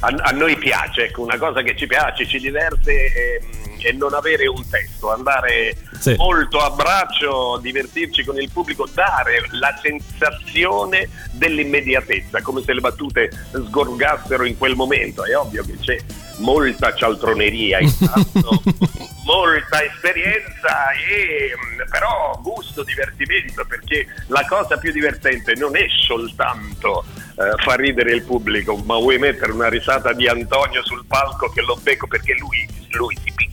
[0.00, 3.92] a, a noi piace, ecco, una cosa che ci piace, ci diverte è, mh, è
[3.92, 6.14] non avere un testo, andare Sì.
[6.16, 13.30] molto a braccio, divertirci con il pubblico, dare la sensazione dell'immediatezza, come se le battute
[13.52, 15.24] sgorgassero in quel momento.
[15.24, 15.96] È ovvio che c'è
[16.40, 18.62] molta cialtroneria intanto,
[19.24, 27.04] molta esperienza e mh, però gusto, divertimento, perché la cosa più divertente non è soltanto
[27.36, 31.62] eh, far ridere il pubblico, ma vuoi mettere una risata di Antonio sul palco che
[31.62, 33.49] lo becco perché lui, lui si picca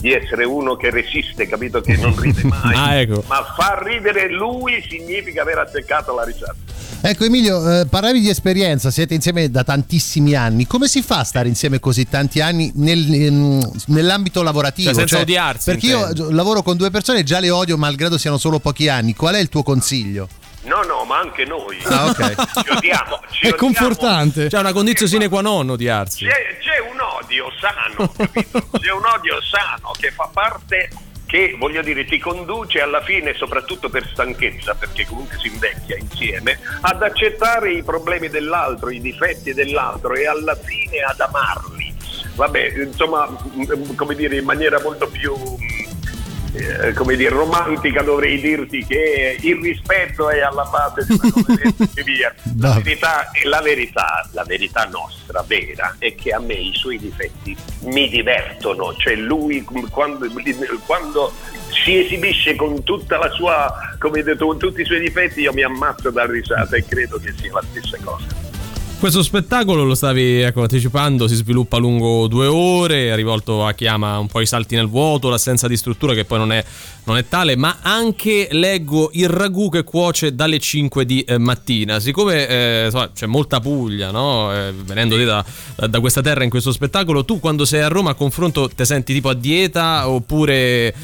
[0.00, 3.24] di essere uno che resiste, capito che non ride mai, Ah, ecco.
[3.26, 6.54] ma far ridere lui significa aver azzeccato la risata.
[7.02, 10.66] Ecco Emilio, eh, parlavi di esperienza, siete insieme da tantissimi anni.
[10.66, 14.90] Come si fa a stare insieme così tanti anni nel- ehm, nell'ambito lavorativo?
[14.90, 16.30] Cioè, senza odiarsi, Perché io intendi.
[16.30, 19.14] eh, lavoro con due persone e già le odio malgrado siano solo pochi anni.
[19.14, 20.28] Qual è il tuo consiglio?
[20.62, 21.78] No, no, ma anche noi.
[21.84, 22.62] Ah, ok.
[22.64, 23.20] Ci odiamo.
[23.30, 23.56] Ci È odiamo.
[23.56, 24.48] confortante.
[24.48, 26.26] C'è una condizione sine qua non odiarsi.
[26.26, 28.66] C'è, c'è un odio sano, capito?
[28.78, 30.90] C'è un odio sano che fa parte,
[31.26, 36.58] che voglio dire, ti conduce alla fine, soprattutto per stanchezza, perché comunque si invecchia insieme,
[36.82, 41.94] ad accettare i problemi dell'altro, i difetti dell'altro e alla fine ad amarli.
[42.34, 43.28] Vabbè, insomma,
[43.96, 45.34] come dire, in maniera molto più
[46.52, 51.62] eh, come dire, romantica dovrei dirti che il rispetto è alla base di una cosa
[51.94, 52.34] e via.
[52.58, 57.56] La verità, la verità, la verità nostra, vera, è che a me i suoi difetti
[57.84, 60.26] mi divertono, cioè lui quando,
[60.86, 61.32] quando
[61.70, 65.62] si esibisce con tutta la sua, come detto, con tutti i suoi difetti, io mi
[65.62, 68.39] ammazzo da risata e credo che sia la stessa cosa.
[69.00, 73.86] Questo spettacolo lo stavi ecco, anticipando, si sviluppa lungo due ore, è rivolto a chi
[73.86, 76.62] ama un po' i salti nel vuoto, l'assenza di struttura che poi non è,
[77.04, 81.98] non è tale, ma anche leggo il ragù che cuoce dalle 5 di eh, mattina.
[81.98, 84.54] Siccome eh, insomma, c'è molta Puglia, no?
[84.54, 85.42] Eh, venendo da,
[85.76, 89.14] da questa terra in questo spettacolo, tu quando sei a Roma a confronto ti senti
[89.14, 90.94] tipo a dieta oppure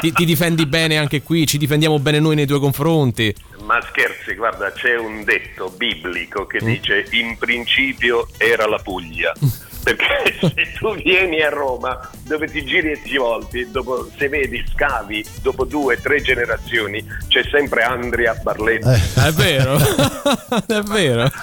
[0.00, 3.34] ti, ti difendi bene anche qui, ci difendiamo bene noi nei tuoi confronti?
[3.62, 6.46] Ma scherzi, guarda, c'è un detto biblico Mm.
[6.48, 9.32] che dice in principio era la Puglia.
[9.82, 14.62] Perché se tu vieni a Roma dove ti giri e ti volti, dopo, se vedi
[14.74, 18.86] scavi, dopo due o tre generazioni, c'è sempre Andrea Barletti.
[18.86, 19.78] È vero,
[20.68, 21.30] è vero.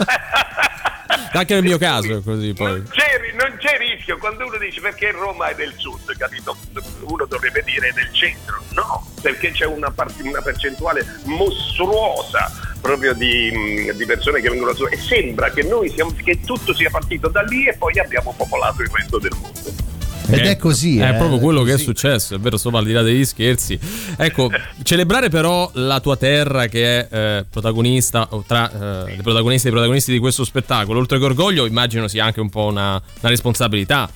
[1.33, 2.71] Anche nel mio caso così poi.
[2.71, 6.55] Non c'è, non c'è rischio quando uno dice perché Roma è del sud, capito?
[7.01, 8.61] Uno dovrebbe dire del centro.
[8.73, 12.51] No, perché c'è una, part- una percentuale mostruosa
[12.81, 16.89] proprio di, mh, di persone che vengono su e sembra che siamo, che tutto sia
[16.89, 19.96] partito da lì e poi abbiamo popolato il resto del mondo.
[20.29, 20.99] Ed Eh, è così.
[20.99, 23.79] È eh, proprio quello che è successo, è vero, sopra al di là degli scherzi.
[24.17, 24.49] Ecco,
[24.83, 28.69] celebrare però la tua terra che è eh, protagonista, o tra
[29.05, 32.41] eh, le protagoniste e i protagonisti di questo spettacolo, oltre che orgoglio, immagino sia anche
[32.41, 34.09] un po' una, una responsabilità.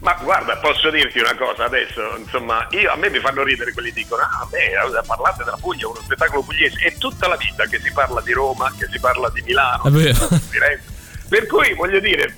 [0.00, 3.88] Ma guarda, posso dirti una cosa adesso, insomma, io, a me mi fanno ridere quelli
[3.90, 7.80] che dicono, ah beh, parlate della Puglia, uno spettacolo pugliese, è tutta la vita che
[7.82, 10.26] si parla di Roma, che si parla di Milano, È vero.
[10.28, 10.92] di Firenze.
[11.26, 12.34] Per cui voglio dire, eh,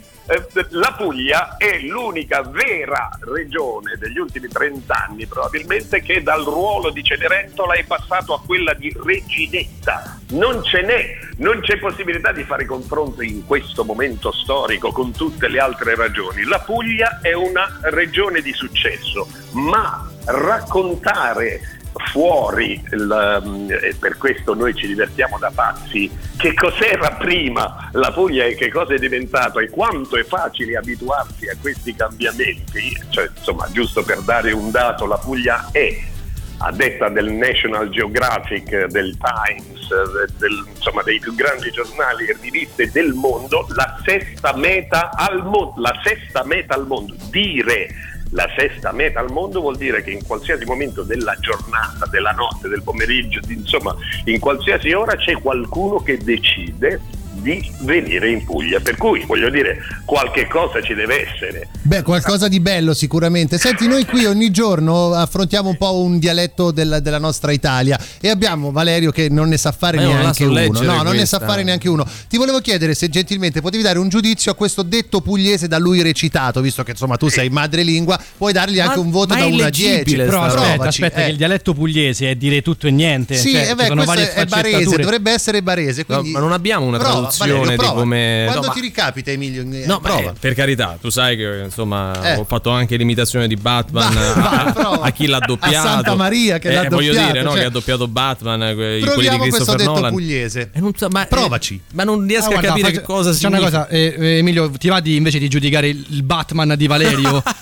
[0.71, 7.05] la Puglia è l'unica vera regione degli ultimi 30 anni probabilmente che dal ruolo di
[7.05, 10.19] Cenerentola è passato a quella di reginetta.
[10.31, 15.47] Non ce n'è, non c'è possibilità di fare confronto in questo momento storico con tutte
[15.47, 16.43] le altre ragioni.
[16.43, 21.76] La Puglia è una regione di successo, ma raccontare
[22.11, 28.45] fuori, il, e per questo noi ci divertiamo da pazzi, che cos'era prima la Puglia
[28.45, 33.69] e che cosa è diventato e quanto è facile abituarsi a questi cambiamenti, cioè, insomma,
[33.71, 36.15] giusto per dare un dato, la Puglia è
[36.59, 42.37] a detta del National Geographic, del Times, de- del- insomma dei più grandi giornali e
[42.41, 45.75] riviste del mondo, la sesta meta al mondo.
[45.77, 47.15] La sesta meta al mondo.
[47.31, 47.89] Dire
[48.31, 52.69] la sesta meta al mondo vuol dire che in qualsiasi momento della giornata, della notte,
[52.69, 57.01] del pomeriggio, insomma, in qualsiasi ora c'è qualcuno che decide
[57.47, 58.81] di venire in Puglia.
[58.81, 61.69] Per cui voglio dire, qualche cosa ci deve essere.
[61.83, 63.57] Beh, qualcosa di bello sicuramente.
[63.57, 68.31] Senti, noi qui ogni giorno affrontiamo un po' un dialetto della, della nostra Italia e
[68.31, 70.83] abbiamo Valerio che non ne sa fare la neanche so uno.
[70.83, 71.39] No, non ne questa.
[71.39, 72.05] sa fare neanche uno.
[72.29, 76.03] Ti volevo chiedere se gentilmente potevi dare un giudizio a questo detto pugliese da lui
[76.03, 79.45] recitato, visto che insomma tu sei madrelingua, puoi dargli anche Ma- un voto da è
[79.45, 79.85] 1 a 10.
[79.85, 81.25] illeggibile Però aspetta, Provaci, aspetta eh.
[81.25, 83.37] che il dialetto pugliese è dire tutto e niente.
[83.37, 86.05] Sì, cioè, eh beh, varie è barese, dovrebbe essere barese.
[86.09, 86.33] No, Quindi...
[86.33, 88.43] ma non abbiamo una Prova, traduzione Valerio, di come.
[88.47, 90.31] Quando no, ti ma- ricapita, Emilio, eh, No, prova.
[90.31, 92.35] eh, per carità, tu sai che insomma Eh.
[92.37, 95.01] ho fatto anche l'imitazione di Batman Va, a, va, prova.
[95.07, 95.89] a chi l'ha A doppiato.
[95.89, 98.75] Santa Maria che Eh, l'ha Voglio doppiato, dire, no, cioè- che ha doppiato Batman, eh,
[98.75, 100.11] que- quelli di Proviamo questo Christopher detto Nolan.
[100.13, 100.71] pugliese.
[100.73, 101.81] E non so, ma, eh, Provaci.
[101.93, 103.77] ma non riesco Ah, a capire faccio- che cosa facciamo significa.
[103.79, 107.43] una cosa, eh, eh, Emilio, ti va di invece di giudicare il Batman di Valerio?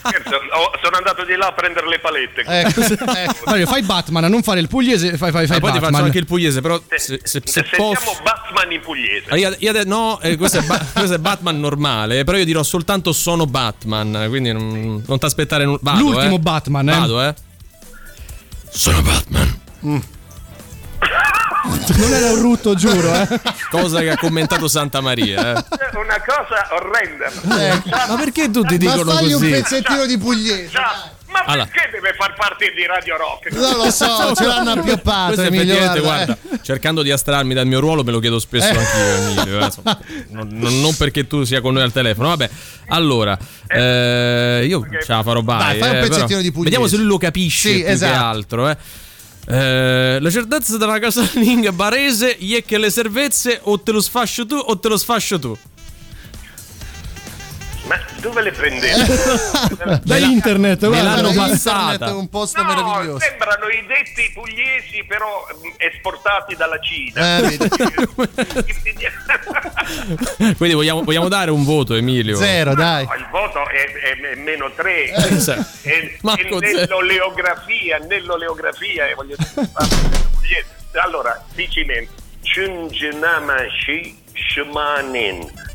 [0.83, 2.43] Sono andato di là a prendere le palette.
[2.47, 3.35] Ecco, ecco.
[3.45, 6.27] Valerio, fai Batman, non fare il pugliese, fai, fai, fai poi ti faccio anche il
[6.27, 8.17] pugliese, però se, se, se posso.
[8.23, 9.25] Batman in pugliese.
[9.59, 13.13] Io, ade- no, eh, questo, è Ba- questo è Batman normale, però io dirò soltanto
[13.13, 15.95] sono Batman, quindi non, non ti aspettare nulla.
[15.95, 16.41] L'ultimo eh.
[16.41, 16.99] Batman, eh.
[16.99, 17.35] Vado, eh.
[18.71, 19.61] Sono Batman.
[21.97, 23.41] Non era un rutto, giuro, eh.
[23.71, 25.65] Cosa che ha commentato Santa Maria, eh.
[25.97, 27.31] Una cosa orrenda.
[28.09, 29.51] Ma perché tutti dicono Ma fagli un così?
[29.51, 30.69] pezzettino di pugliese.
[30.69, 31.11] Già,
[31.43, 31.67] ma Allora.
[31.67, 33.51] perché deve far parte di Radio Rock?
[33.53, 35.75] Non lo so, ce l'hanno appioppato, Emilio.
[35.77, 38.77] guarda, guarda, cercando di astrarmi dal mio ruolo, me lo chiedo spesso Eh.
[38.77, 39.61] anch'io, Emilio.
[39.61, 39.99] eh, insomma,
[40.31, 42.29] non, non- perché tu sia con noi al telefono.
[42.29, 42.49] Vabbè,
[42.89, 45.79] allora, eh, io ce la farò Dai, mai.
[45.79, 46.63] fai un eh, pezzettino però di pugliese.
[46.71, 48.25] Vediamo se lui lo capisce Sì, più che esatto.
[48.25, 48.69] altro.
[48.69, 48.77] Eh.
[49.47, 54.55] Eh, la certezza della casalinga barese è che le servezze o te lo sfascio tu
[54.55, 55.57] o te lo sfascio tu.
[57.87, 60.01] Ma dove le prendete?
[60.05, 61.21] Da internet, me guarda.
[61.21, 62.07] l'hanno passata.
[62.09, 63.19] è un posto No, meraviglioso.
[63.21, 67.39] sembrano i detti pugliesi però mm, esportati dalla Cina.
[67.41, 67.59] Eh.
[70.57, 72.37] Quindi vogliamo, vogliamo dare un voto, Emilio?
[72.37, 73.05] Zero, dai.
[73.05, 75.67] No, il voto è, è- è meno 3 Esatto.
[75.83, 76.79] e, Marco e zero.
[76.81, 79.37] nell'oleografia nell'oleografia eh, voglio
[80.41, 80.65] dire,
[81.03, 81.85] allora dici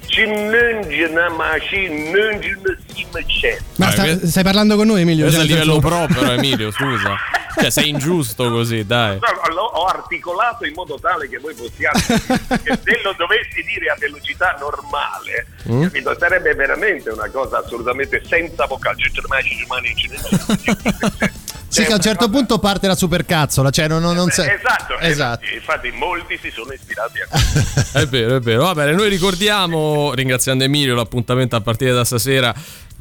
[0.09, 5.23] Cingenamashi Shmanin Cingenamashi Nungenasimachen Ma Eh, sta- que- stai parlando con noi, Emilio?
[5.25, 7.15] Questo è a Cioè, livello senso- pro, però, Emilio, scusa.
[7.59, 9.17] Cioè, sei ingiusto così, dai.
[9.19, 11.99] No, ho articolato in modo tale che voi possiate
[12.63, 15.83] che se lo dovessi dire a velocità normale Mm?
[15.83, 18.95] capito, sarebbe veramente una cosa assolutamente senza vocale
[21.69, 24.97] Sì, che a un certo punto parte la supercazzola, cioè non, non, non sei- Esatto,
[24.99, 25.45] Esatto.
[25.45, 27.97] eh, infatti molti si sono ispirati a questo.
[27.99, 28.63] È vero, è vero.
[28.63, 32.53] Va bene, noi ricordiamo, ringraziando Emilio, l'appuntamento a partire da stasera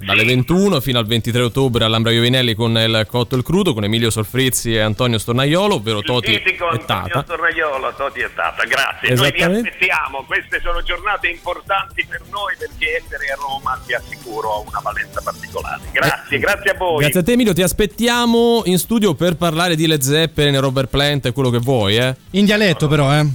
[0.05, 3.85] dalle 21 fino al 23 ottobre all'Ambra Iovinelli con il Cotto e il Crudo, con
[3.85, 7.23] Emilio Solfrizzi e Antonio Stornaiolo, ovvero Toti Il mitico e Antonio Tata.
[7.23, 9.15] Tornaiolo, Toti e Tata, grazie.
[9.15, 14.53] Noi vi aspettiamo, queste sono giornate importanti per noi perché essere a Roma vi assicuro
[14.53, 15.83] ha una valenza particolare.
[15.91, 17.01] Grazie, grazie a voi.
[17.01, 21.27] Grazie a te Emilio, ti aspettiamo in studio per parlare di Led Zeppelin, Robert Plant
[21.27, 22.15] e quello che vuoi, eh.
[22.33, 23.27] In dialetto, però, eh.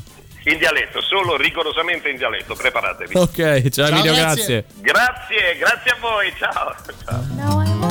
[0.45, 3.15] In dialetto, solo rigorosamente in dialetto, preparatevi.
[3.15, 4.65] Ok, ciao, Emilio, grazie.
[4.75, 4.81] grazie.
[4.81, 6.75] Grazie, grazie a voi, ciao.
[7.05, 7.23] ciao.
[7.35, 7.82] Now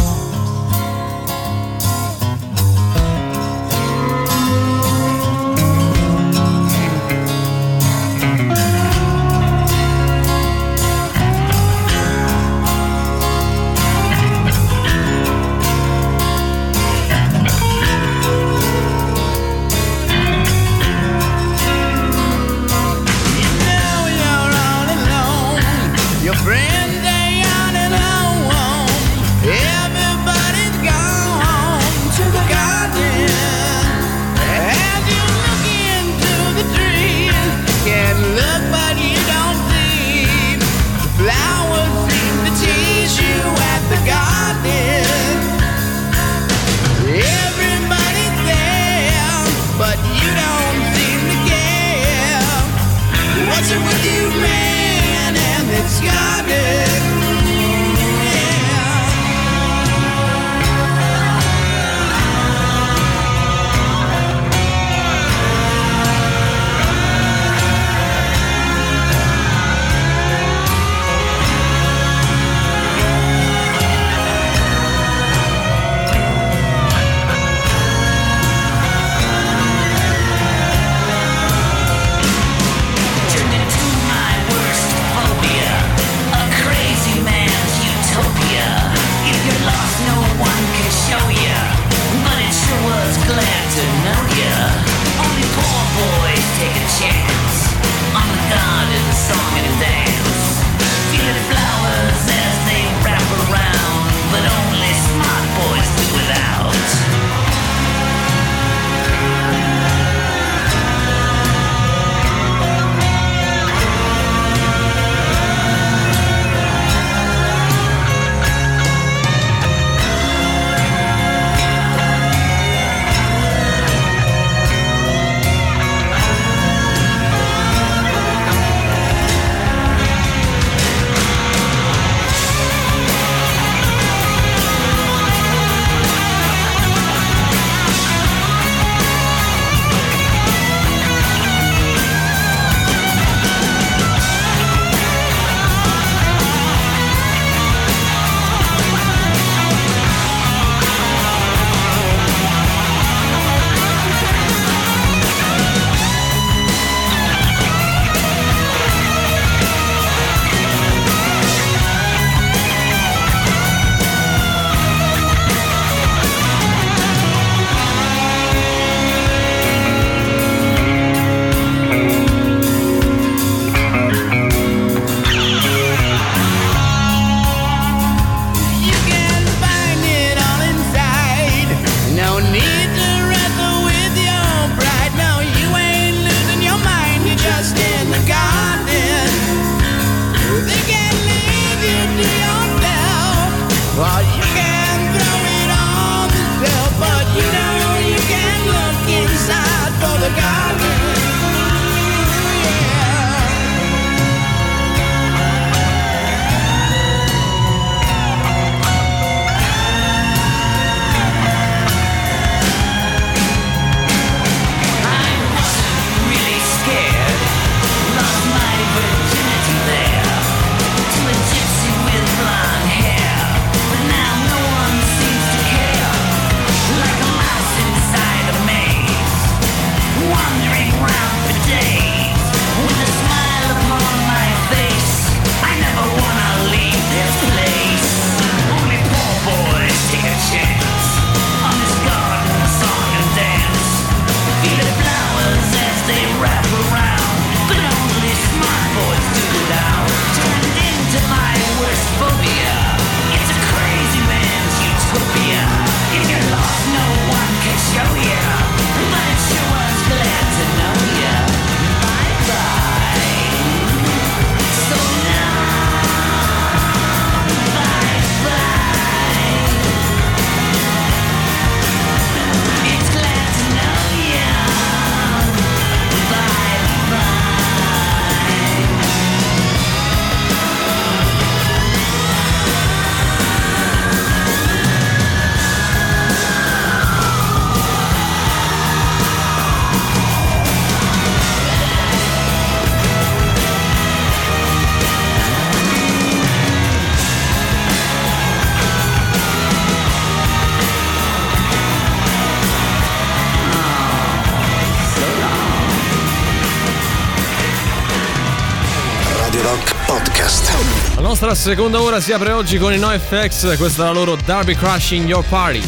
[311.52, 315.28] La seconda ora si apre oggi con i NoFX, questa è la loro Derby Crushing
[315.28, 315.82] Your Party.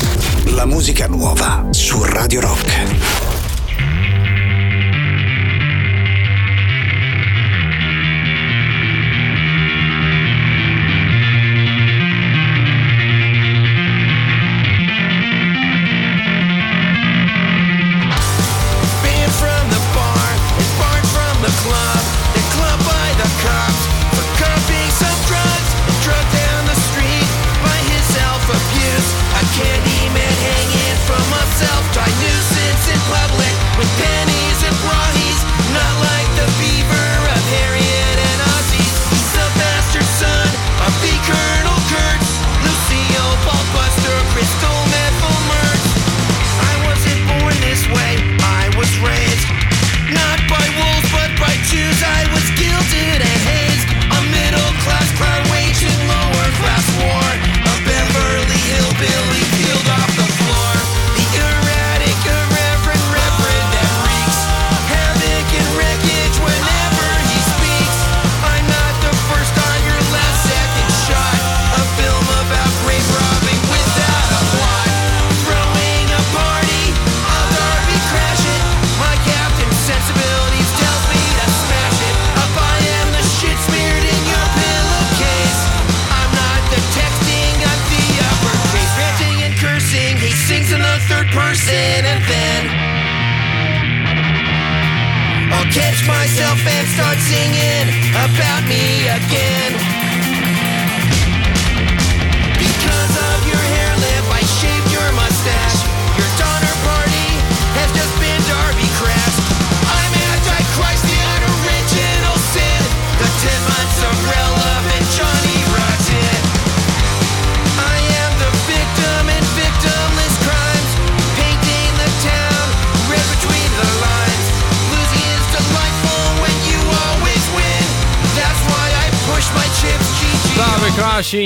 [0.48, 3.23] La musica nuova su Radio Rock.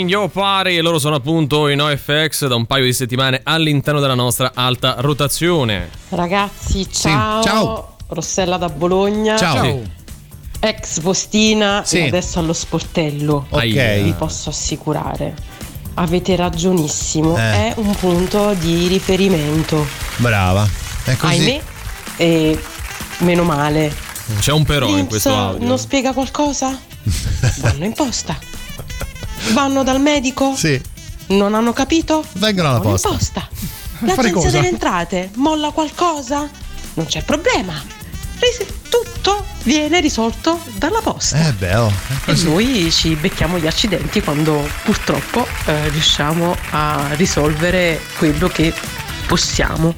[0.08, 4.00] Crushing Your Party e loro sono appunto i NoFX da un paio di settimane all'interno
[4.00, 5.90] della nostra alta rotazione.
[6.08, 7.42] Ragazzi, ciao.
[7.42, 7.96] ciao.
[8.08, 9.36] Rossella da Bologna.
[9.36, 9.62] Ciao.
[9.62, 9.90] Sì.
[10.60, 11.98] Ex postina Sì.
[11.98, 13.46] e adesso allo sportello.
[13.50, 14.02] Ok.
[14.02, 15.34] Vi posso assicurare.
[15.94, 17.40] Avete ragionissimo, Eh.
[17.40, 19.86] è un punto di riferimento.
[20.16, 20.66] Brava.
[21.04, 21.34] È così.
[21.34, 21.60] Ahimè,
[22.16, 22.62] e
[23.18, 23.94] meno male.
[24.40, 25.66] C'è un però in Vince questo audio.
[25.66, 26.78] non spiega qualcosa?
[27.60, 28.36] Vanno in posta.
[29.52, 30.54] Vanno dal medico?
[30.54, 30.80] Sì.
[31.28, 32.24] Non hanno capito?
[32.32, 33.08] Vengono alla posta.
[33.08, 33.48] posta.
[34.00, 36.48] L'agenzia delle entrate molla qualcosa?
[36.94, 37.96] Non c'è problema.
[38.88, 41.48] Tutto viene risolto dalla posta.
[41.48, 41.92] Eh beh, oh.
[42.26, 48.72] E noi ci becchiamo gli accidenti quando purtroppo eh, riusciamo a risolvere quello che
[49.26, 49.94] possiamo.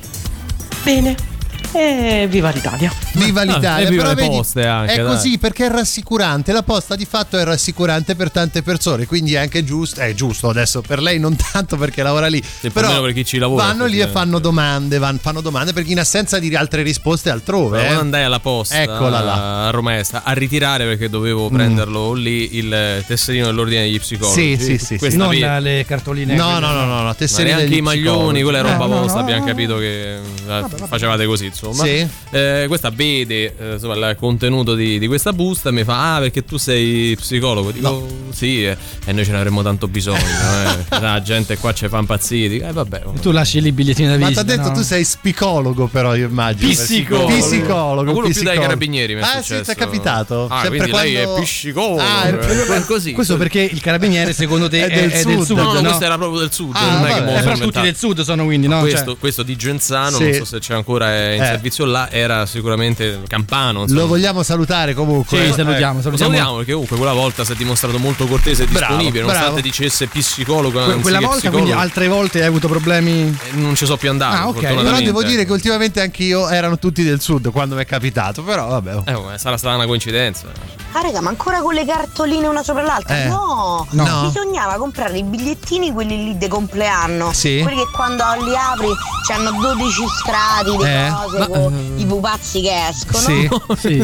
[0.82, 1.29] Bene.
[1.72, 2.92] E viva l'Italia.
[3.12, 5.06] Viva l'Italia, Ah, e viva però le vedi, poste anche, è dai.
[5.06, 6.50] così perché è rassicurante.
[6.52, 10.00] La posta di fatto è rassicurante per tante persone, quindi è anche giusto.
[10.00, 12.42] È giusto adesso per lei, non tanto perché lavora lì.
[12.64, 14.98] o però per chi ci lavora, vanno lì e fanno domande.
[14.98, 17.78] van- fanno domande perché in assenza di altre risposte altrove.
[17.78, 18.00] Quando eh.
[18.00, 19.36] andai alla posta Eccola là.
[19.36, 19.66] Mm.
[19.66, 24.56] a Roma Est a ritirare perché dovevo prenderlo lì il tesserino dell'ordine degli psicologi.
[24.58, 26.34] Sì, sì, sì, Questa non via- le cartoline.
[26.34, 28.42] No, no, no, no, no, Ma tesserine neanche i maglioni, psicologi.
[28.42, 29.46] quella è roba Eh, no, vostra, no, abbiamo no.
[29.46, 31.84] capito che eh, facevate così, insomma.
[31.84, 32.06] Sì.
[32.30, 36.18] Eh, questa vede eh, insomma, il contenuto di, di questa busta e mi fa: Ah,
[36.20, 37.70] perché tu sei psicologo?
[37.70, 40.18] Dico sì, eh, e noi ce ne avremmo tanto bisogno.
[40.18, 40.98] eh.
[41.00, 42.48] La gente qua ci fa impazzire.
[42.48, 43.02] Dico, eh, vabbè.
[43.20, 44.44] Tu lasci lì i bigliettini da Ma visita.
[44.44, 44.74] ti ha detto no?
[44.74, 46.70] tu sei psicologo, però io immagino.
[46.70, 47.26] Psicologo.
[47.36, 48.02] Psicologo.
[48.04, 49.62] Ma quello più dai carabinieri mi è Ah, sì, successo.
[49.64, 50.46] ti è capitato.
[50.50, 52.00] Ah, Sempre quindi lei quando- è psicologo.
[52.00, 52.28] Ah,
[52.76, 53.12] è così.
[53.12, 55.44] Questo perché il carabiniere secondo te È è, del è del sud.
[55.44, 55.80] sud, No, no, no?
[55.82, 56.74] questo era proprio del sud.
[56.74, 58.80] Ah, non è che Eh, tutti del sud sono quindi, no?
[58.80, 60.22] questo, Cioè- questo di Genzano, Sì.
[60.24, 61.46] non so se c'è ancora in Eh.
[61.52, 63.82] Servizio là, era sicuramente campano.
[63.82, 64.00] insomma.
[64.00, 65.38] Lo vogliamo salutare comunque.
[65.38, 66.16] Sì, Eh, salutiamo, Lo salutiamo.
[66.32, 69.32] salutiamo perché comunque quella volta si è dimostrato molto cortese e Bravo, disponibile, bravo.
[69.38, 70.82] nonostante dicesse psicologo.
[70.84, 71.62] Que- quella volta, psicologo.
[71.64, 73.36] quindi altre volte hai avuto problemi.
[73.52, 74.36] Eh, non ci so più andato.
[74.36, 74.60] Ah, ok.
[74.60, 78.42] Però devo dire che ultimamente anch'io erano tutti del sud quando mi è capitato.
[78.42, 79.02] Però vabbè.
[79.06, 80.46] Eh, sarà stata una coincidenza.
[80.92, 83.22] Ah raga, ma ancora con le cartoline una sopra l'altra?
[83.22, 83.86] Eh, no.
[83.90, 84.22] no.
[84.26, 87.32] Bisognava comprare i bigliettini, quelli lì di compleanno.
[87.32, 87.60] Sì.
[87.62, 88.88] Quelli che quando li apri
[89.32, 93.18] hanno 12 strati di Eh, cose ma- con i pupazzi che escono.
[93.18, 93.98] Sì, sì.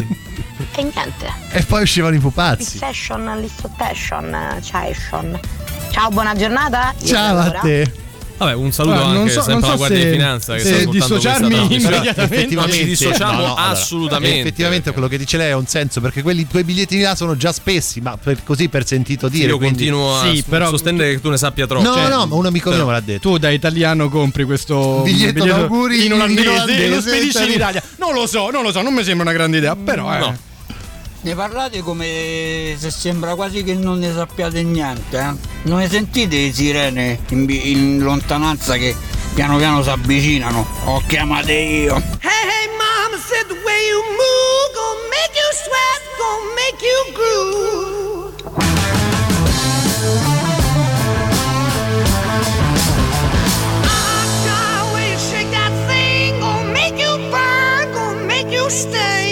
[0.74, 1.32] E niente.
[1.50, 2.78] E poi uscivano i pupazzi.
[2.78, 5.38] Session, listottation, ciao.
[5.90, 6.94] Ciao, buona giornata.
[7.00, 8.04] Io Ciao a te.
[8.38, 10.60] Vabbè, un saluto non anche so- sempre non so alla Guardia se- di Finanza che
[10.60, 12.54] se dissociarmi immediatamente.
[12.54, 14.40] Ma ci dissociamo no, no, allora, assolutamente.
[14.40, 17.52] Effettivamente quello che dice lei ha un senso perché quelli, quei bigliettini là sono già
[17.52, 19.48] spessi, ma per- così per sentito dire.
[19.48, 21.82] Io quindi- continuo a Sì, però- sostenere che tu ne sappia troppo.
[21.84, 23.20] No, Cioè, no, ma un amico mio me l'ha detto.
[23.30, 27.50] Tu da italiano compri questo Biglietto d'auguri in in olandese, olandese, e lo spedisci in
[27.52, 27.54] Italia.
[27.80, 27.82] Italia.
[27.98, 30.18] Non lo so, non lo so, non mi sembra una grande idea, però eh.
[30.18, 30.36] No.
[31.26, 35.34] Ne parlate come se sembra quasi che non ne sappiate niente, eh?
[35.62, 38.94] Non ne sentite le sirene in, in lontananza che
[39.34, 40.64] piano piano si avvicinano?
[40.84, 41.96] Ho chiamate io.
[41.96, 47.12] Hey, hey, mama said the way you move gonna make you sweat, gonna make you
[47.16, 48.34] groove.
[53.82, 59.25] Ah, way you shake that thing, gonna make you burn, gonna make you stay.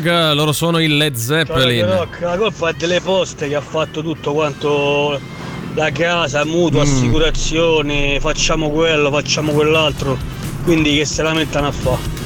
[0.00, 1.84] Dog, loro sono il Led Zeppelin.
[1.84, 5.20] Rock, la colpa è delle poste che ha fatto tutto quanto
[5.74, 6.82] la casa, mutuo, Mm.
[6.82, 10.16] assicurazione, facciamo quello, facciamo quell'altro,
[10.64, 12.21] quindi che se lamentano a fa.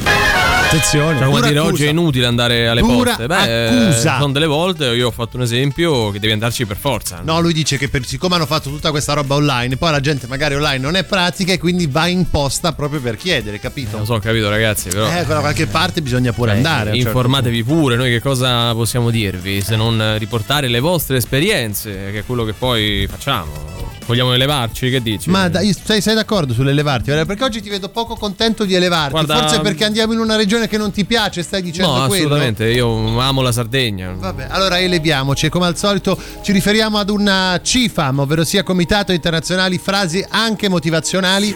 [0.77, 1.19] Attenzione.
[1.19, 1.73] Cioè, come dire, accusa.
[1.73, 3.27] oggi è inutile andare alle Dura poste.
[3.27, 4.17] Beh, accusa.
[4.17, 7.21] eh, sono delle volte, io ho fatto un esempio che devi andarci per forza.
[7.25, 10.27] No, lui dice che per- siccome hanno fatto tutta questa roba online, poi la gente
[10.27, 13.97] magari online non è pratica e quindi va in posta proprio per chiedere, capito?
[13.99, 15.07] Lo so, ho capito ragazzi, però...
[15.11, 16.91] Eh, da qualche parte bisogna pure Eh, andare.
[16.91, 22.11] certo informatevi pure, noi che cosa possiamo dirvi se non eh, riportare le vostre esperienze,
[22.13, 23.76] che è quello che poi facciamo.
[24.07, 24.89] Vogliamo elevarci?
[24.89, 25.29] Che dici?
[25.31, 27.11] Ma dai, sei, sei d'accordo sull'elevarti?
[27.11, 29.11] Perché oggi ti vedo poco contento di elevarti.
[29.11, 32.25] Guarda- Forse perché andiamo in una regione che non ti piace, stai dicendo no, quello?
[32.27, 34.13] assolutamente, io amo la Sardegna.
[34.17, 35.49] Vabbè, allora eleviamoci.
[35.49, 41.55] Come al solito ci riferiamo ad una CIFAM, ovvero sia Comitato Internazionali Frasi anche motivazionali.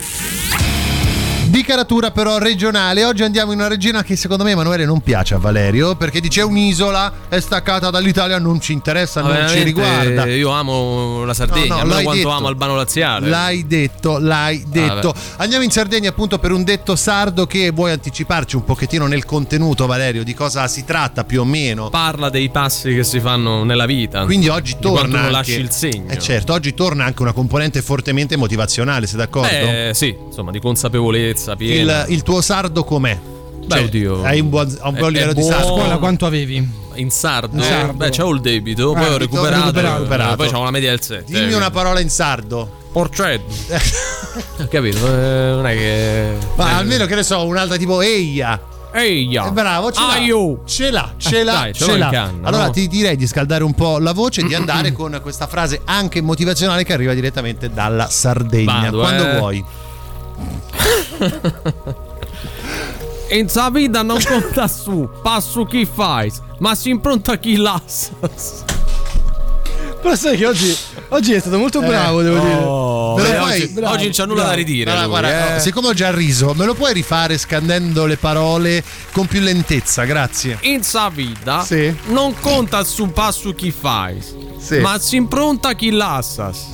[1.50, 5.34] Di caratura però regionale, oggi andiamo in una regione che secondo me Emanuele non piace
[5.34, 10.26] a Valerio perché dice un'isola, è staccata dall'Italia, non ci interessa, Ma non ci riguarda.
[10.26, 12.30] Io amo la Sardegna, No, no, allora quanto detto.
[12.30, 13.28] amo Albano Laziale.
[13.28, 15.12] L'hai detto, l'hai detto.
[15.38, 19.86] Andiamo in Sardegna appunto per un detto sardo che vuoi anticiparci un pochettino nel contenuto
[19.86, 21.90] Valerio, di cosa si tratta più o meno.
[21.90, 24.24] Parla dei passi che si fanno nella vita.
[24.24, 26.12] Quindi oggi torna anche, lasci il segno.
[26.12, 29.48] Eh certo, oggi torna anche una componente fortemente motivazionale, sei d'accordo?
[29.48, 32.04] Eh sì, insomma, di consapevolezza piena.
[32.06, 33.18] il, il tuo sardo com'è?
[33.66, 34.22] Beh, Cioè, oddio.
[34.24, 35.66] Hai un buon, un buon È- livello è di sardo.
[35.66, 35.82] buono.
[35.82, 36.68] Scuola quanto avevi?
[36.94, 37.56] In sardo?
[37.56, 37.92] In sardo.
[37.92, 39.96] Beh, c'ho il debito, poi Ah, ho recuperato, recuperato.
[39.98, 40.36] recuperato.
[40.36, 41.24] Poi c'ho una media del 7.
[41.32, 42.78] Dimmi una parola in sardo.
[42.92, 43.54] Porcetto.
[44.68, 46.36] Capito, eh, non è che.
[46.56, 48.60] Ma eh, almeno che ne so, un'altra tipo eia.
[48.92, 49.46] Eia.
[49.46, 50.12] Eh, bravo, ce l'ha.
[50.14, 50.62] Aiu.
[50.64, 52.08] Ce l'ha, ce Eh, l'ha, dai, ce ce l'ha.
[52.10, 52.70] canna, allora no?
[52.72, 56.20] ti direi di scaldare un po' la voce e di andare con questa frase anche
[56.20, 58.80] motivazionale che arriva direttamente dalla Sardegna.
[58.90, 59.36] Vado, Quando eh.
[59.38, 59.64] vuoi.
[63.32, 68.10] In sta vita non conta su, passo chi fai, ma si impronta chi lassa.
[70.02, 70.76] Però sai che oggi,
[71.10, 73.16] oggi è stato molto Eh, bravo, devo oh.
[73.16, 73.28] dire.
[73.28, 74.90] Beh, lo puoi- oggi, oggi non c'ha nulla da ridire.
[74.90, 75.60] Allora, lui, guarda, eh.
[75.60, 78.82] siccome ho già riso, me lo puoi rifare scandendo le parole
[79.12, 80.56] con più lentezza, grazie.
[80.62, 81.94] In sa vita Sì.
[82.06, 84.20] non conta su passo chi fai,
[84.58, 84.78] Sì.
[84.78, 86.66] ma si impronta chi lassas.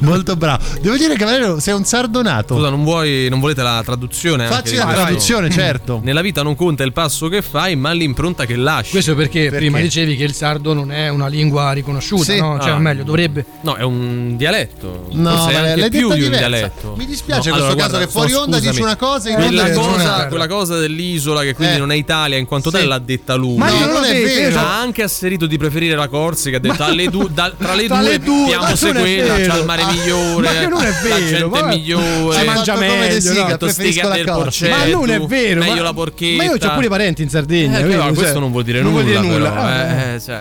[0.00, 0.62] Molto bravo.
[0.80, 2.54] Devo dire che Valerio sei un sardonato.
[2.56, 4.46] Scusa, non, vuoi, non volete la traduzione?
[4.46, 6.00] Facci la traduzione, certo.
[6.04, 8.90] Nella vita non conta il passo che fai, ma l'impronta che lasci.
[8.90, 12.38] Questo perché, prima dicevi che il sardo non è una lingua riconosciuta, Sì.
[12.38, 12.58] no?
[12.60, 12.74] Cioè, Ah.
[12.74, 13.44] o meglio, dovrebbe.
[13.62, 15.06] No, è un dialetto.
[15.12, 16.38] No, Forse è anche più di un diversa.
[16.48, 16.94] dialetto.
[16.96, 18.86] Mi dispiace No, questo allora, caso guarda, che fuori no, onda dici scusami.
[18.86, 21.78] una cosa e in quella onda dici cosa, quella cosa dell'isola che quindi Eh.
[21.78, 22.76] non è Italia in quanto Sì.
[22.76, 23.56] tale l'ha detta lui.
[23.56, 24.58] Ma No, non è vero.
[24.58, 26.58] Ha anche asserito di preferire la Corsica.
[26.58, 28.96] Ha detto alle du- da- tra le Tra due, le due, piamo ma se non
[28.96, 29.52] è quella, vero.
[29.52, 30.42] c'ha il mare migliore.
[30.52, 32.38] ma non è La vero, gente ma- è migliore.
[32.38, 33.56] Si mangia meglio, De Sica, no?
[33.56, 34.76] preferisco la porcetto.
[34.76, 35.60] Ma non è vero.
[35.60, 36.36] Meglio ma, la porchetta.
[36.36, 37.78] Ma io ho pure parenti in Sardegna.
[37.78, 39.02] Eh, vedi, ma questo cioè, non vuol dire non nulla.
[39.04, 39.50] Vuol dire nulla.
[39.50, 39.92] però, Ah.
[40.14, 40.40] eh, cioè.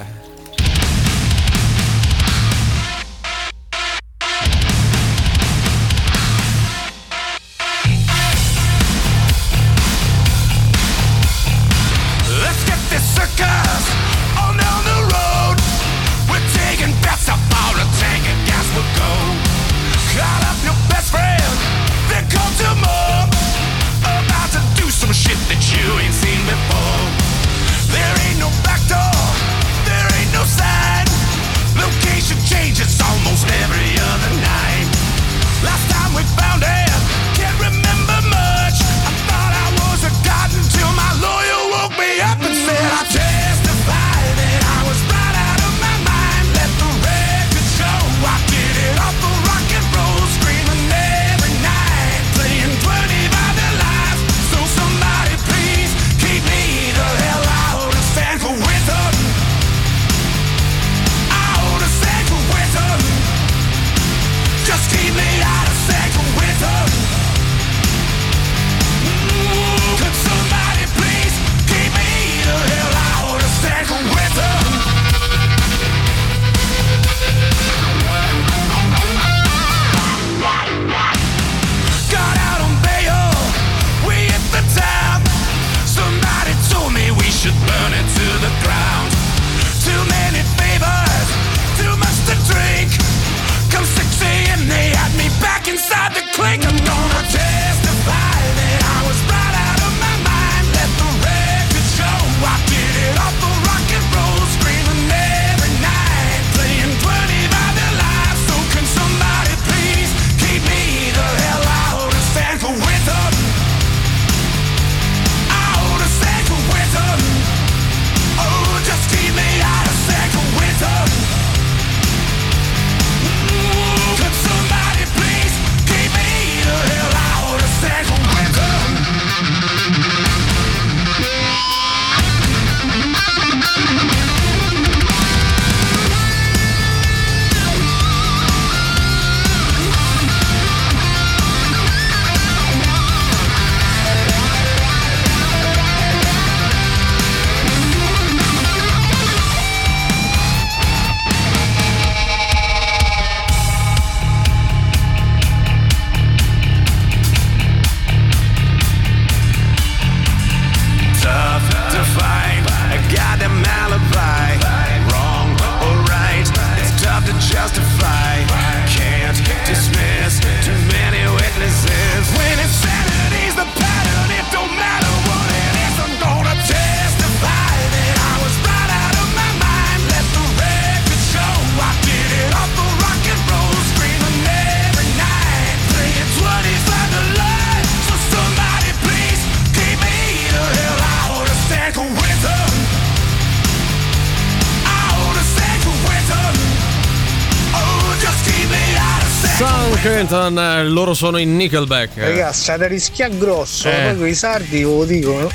[200.35, 202.17] Skeleton, eh, loro sono in Nickelback.
[202.17, 204.03] Ragazzi, c'è da rischiare grosso, Eh.
[204.03, 205.49] poi con i sardi ve lo dicono.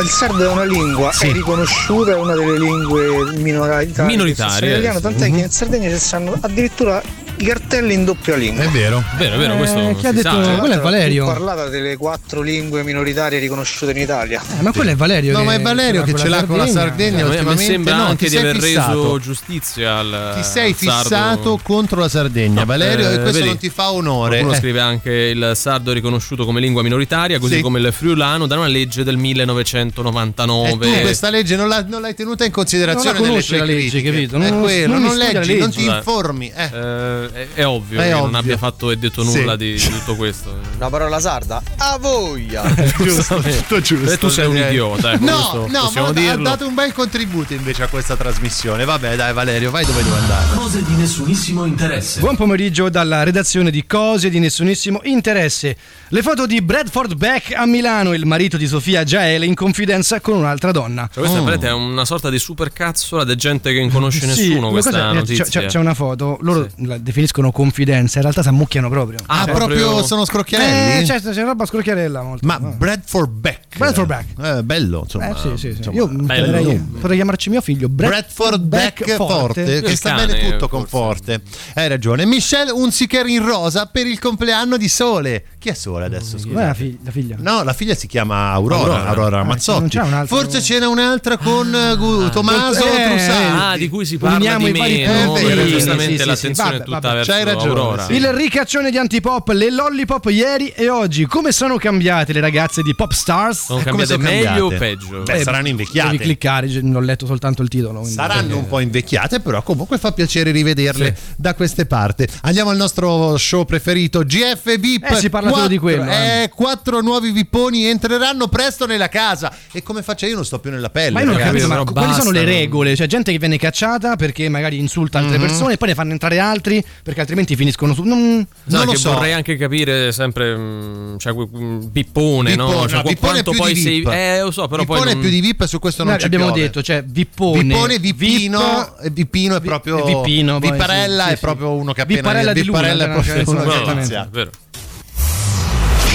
[0.00, 4.04] Il sardo è una lingua, è riconosciuta, è una delle lingue minoritarie.
[4.04, 5.36] Minoritarie, italiano, tant'è mhm.
[5.36, 7.00] che in Sardegna ci stanno addirittura
[7.36, 8.64] i cartelli in doppia lingua.
[8.64, 9.02] È vero.
[9.16, 10.58] Vero, vero, questo Eh, chi ha detto- sa, eh.
[10.58, 11.24] quello è Valerio.
[11.24, 14.40] Ho parlato delle quattro lingue minoritarie riconosciute in Italia.
[14.58, 15.32] Eh, ma quello è Valerio.
[15.32, 17.18] No, che- ma è Valerio che ce l'ha con la Sardegna.
[17.18, 17.64] Eh, a me- a me ultimamente.
[17.72, 19.02] sembra No, anche di aver fissato.
[19.02, 21.00] reso giustizia al Ti sei sardo.
[21.02, 24.28] fissato contro la Sardegna, No, Valerio, eh, e questo vedi, non ti fa onore.
[24.38, 24.58] Qualcuno Eh.
[24.58, 27.60] scrive anche il sardo è riconosciuto come lingua minoritaria, così Sì.
[27.62, 30.86] come il friulano da una legge del E 1999.
[30.96, 33.64] tu questa legge non, l'ha- non l'hai tenuta in considerazione Non la nelle conosci la
[33.64, 34.36] legge, capito?
[34.36, 35.96] È Non- quello, non leggi, non ti legge.
[35.96, 36.52] informi.
[36.54, 37.23] eh.
[37.32, 38.38] Eh, è, è ovvio È che non ovvio.
[38.38, 39.38] abbia fatto e detto Sì.
[39.38, 40.54] nulla di, di tutto questo.
[40.78, 41.62] La parola sarda?
[41.78, 42.62] A voglia!
[42.98, 43.64] Giustamente.
[43.82, 46.74] giusto, E tu sei un idiota, ecco, No, questo no, possiamo ma ha dato un
[46.74, 48.84] bel contributo invece a questa trasmissione.
[48.84, 50.54] Vabbè, dai, Valerio, vai dove devo andare.
[50.54, 52.20] Cose di nessunissimo interesse.
[52.20, 55.76] Buon pomeriggio dalla redazione di Cose di nessunissimo interesse.
[56.08, 60.36] Le foto di Bradford Beck a Milano, il marito di Sofia Giaele in confidenza con
[60.36, 61.08] un'altra donna.
[61.12, 64.26] Cioè, questa veramente è una sorta di super cazzola di gente che non conosce Sì,
[64.26, 65.44] nessuno ma questa cosa- eh, notizia.
[65.44, 69.18] C'è, c'è una foto, loro la definiscono confidenza, in realtà si ammucchiano proprio.
[69.26, 71.02] Ah, Cioè, proprio sono scrocchiarelli?
[71.02, 72.44] Eh, c'è, c'è roba scrocchiarella molto.
[72.44, 73.78] Ma Bradford Beck.
[73.78, 74.26] Bradford Beck.
[74.58, 75.28] Eh, bello, insomma.
[75.28, 75.76] Eh, sì, sì, sì.
[75.78, 80.26] Insomma, Io bello potrei, potrei chiamarci mio figlio Bradford Beck Forte, che Il sta cane,
[80.26, 81.40] bene tutto con forse.
[81.40, 81.40] Forte.
[81.74, 82.26] Hai ragione.
[82.26, 85.44] Michelle Unziker in rosa per il compleanno di Sole.
[85.64, 86.36] Chi è Sole adesso?
[86.36, 86.60] Scusa.
[86.66, 87.36] La, fig- la figlia.
[87.38, 89.08] No, la figlia si chiama Aurora, Aurora.
[89.08, 89.96] Aurora, Ah, Ramazzotti.
[89.96, 93.58] non c'è Forse ce n'è un'altra con eh, Gu- Tommaso Eh, Trussardi.
[93.58, 96.76] Ah, di cui si parla Uniamo di meno, perché Sì, giustamente sì, sì, l'attenzione sì,
[96.76, 98.04] è tutta vabbè, verso c'hai ragione, Aurora.
[98.04, 98.12] sì.
[98.12, 101.24] Il ricaccione di antipop, le lollipop ieri e oggi.
[101.24, 103.64] Come sono cambiate le ragazze di Pop Stars?
[103.64, 105.22] Sono Eh, come cambiate sono meglio o peggio?
[105.22, 106.10] Beh, saranno invecchiate.
[106.10, 108.04] Devi cliccare, non ho letto soltanto il titolo.
[108.04, 111.32] Saranno un po' invecchiate, però comunque fa piacere rivederle Sì.
[111.36, 112.26] da queste parti.
[112.42, 115.04] Andiamo al nostro show preferito, GF VIP.
[115.10, 116.42] Eh, si parla solo di quello, eh.
[116.44, 119.52] Eh, quattro nuovi vipponi entreranno presto nella casa.
[119.72, 121.10] E come faccio io non sto più nella pelle.
[121.12, 122.96] Ma io non capito, ma però quali sono le basta, regole?
[122.96, 125.46] Cioè, gente che viene cacciata perché magari insulta altre Mhm.
[125.46, 128.02] persone e poi ne fanno entrare altri perché altrimenti finiscono su.
[128.02, 129.12] Non, No, Non lo che so.
[129.12, 132.66] vorrei anche capire sempre mm, cioè, que- mm, Bippone, no?
[132.68, 134.08] Vippone, Cioè, no, è quanto più poi di sei VIP.
[134.12, 135.20] Eh, lo so, però Vippone poi è non...
[135.22, 136.60] più di VIP, su questo non Noi ci abbiamo piove.
[136.60, 137.62] detto, cioè, Vippone.
[137.62, 142.20] Vippone, Vippino, VIP, e Vippino è proprio Vippino, sì, è sì, proprio uno che appena
[142.20, 144.28] Vipparella di Luna, Vipparella è proprio una uno che inizia.
[144.30, 144.50] vero.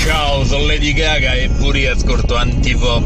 [0.10, 3.04] Ciao, sono Lady Gaga e pure io ascolto antipop.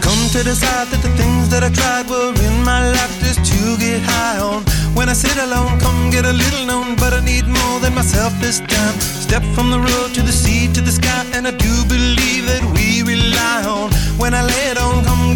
[0.00, 3.76] Come to decide that the things that I tried were in my life just to
[3.76, 4.67] get high on.
[4.98, 8.32] When I sit alone, come get a little known, but I need more than myself
[8.40, 8.98] this time.
[8.98, 12.64] Step from the road to the sea to the sky, and I do believe that
[12.74, 13.92] we rely on.
[14.18, 15.27] When I lay it on, come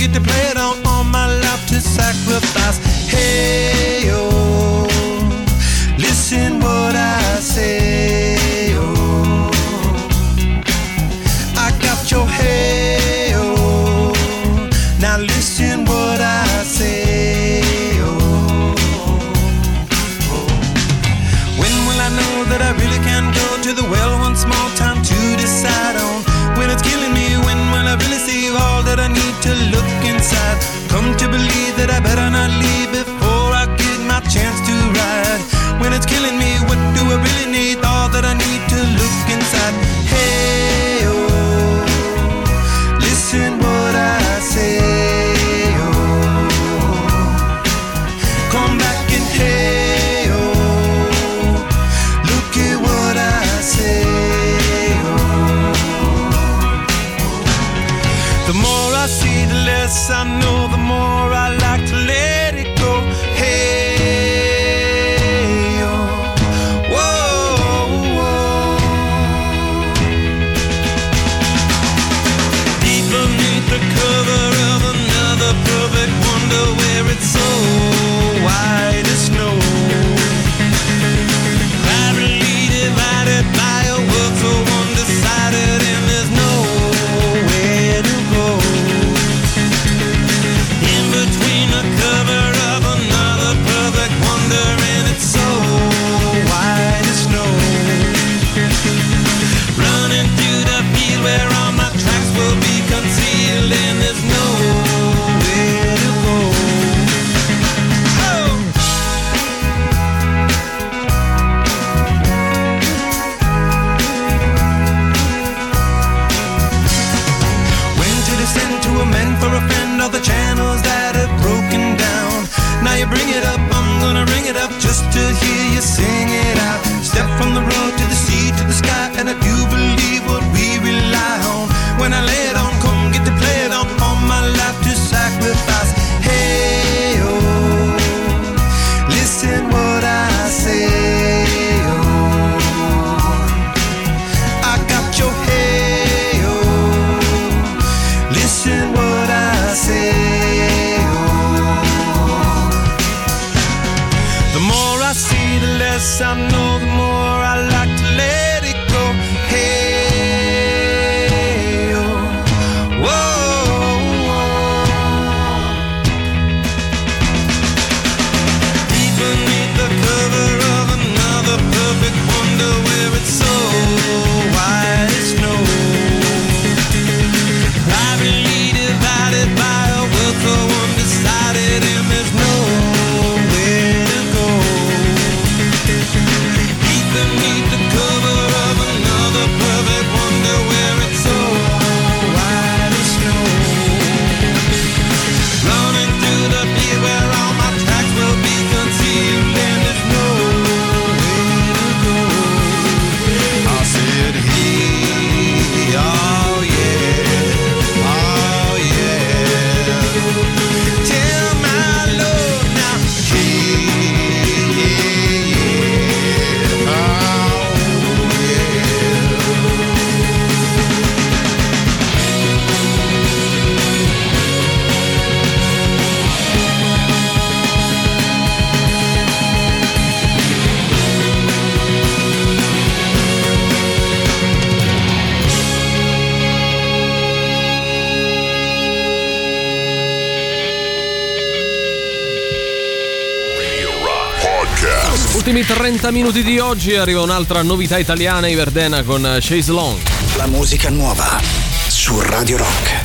[246.03, 250.01] 90 minuti di oggi arriva un'altra novità italiana, Iverdena con eh, Chase Long.
[250.35, 251.41] La musica nuova
[251.87, 253.02] su Radio Rock.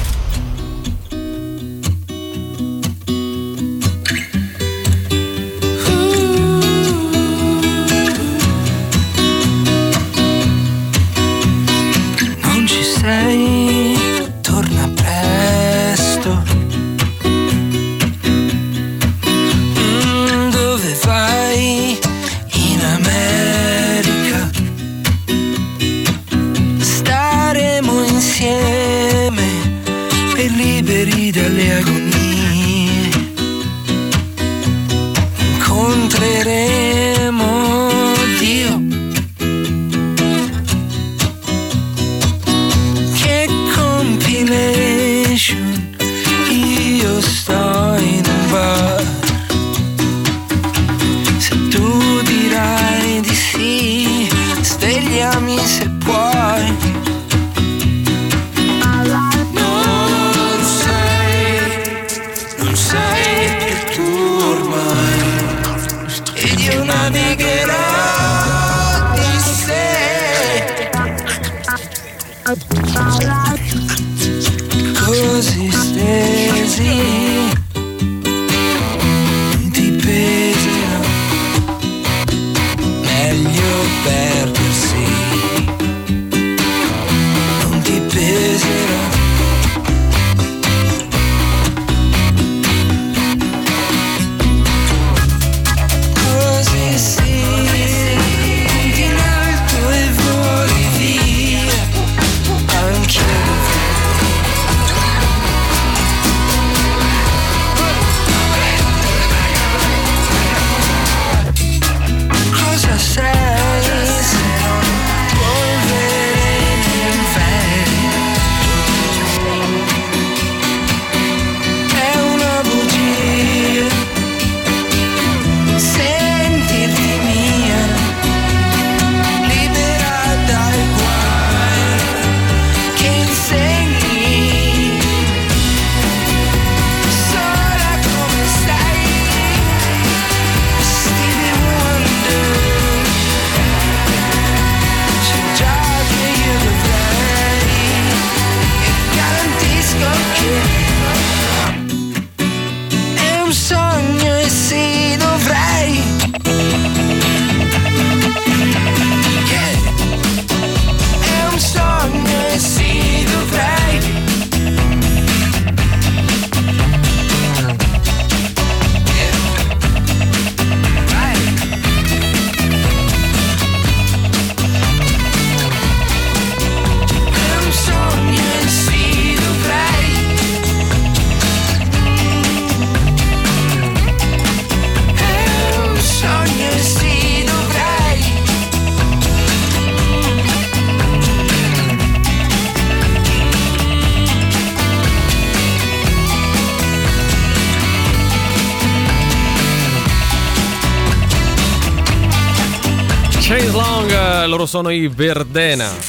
[204.77, 206.06] Sono i Verdena.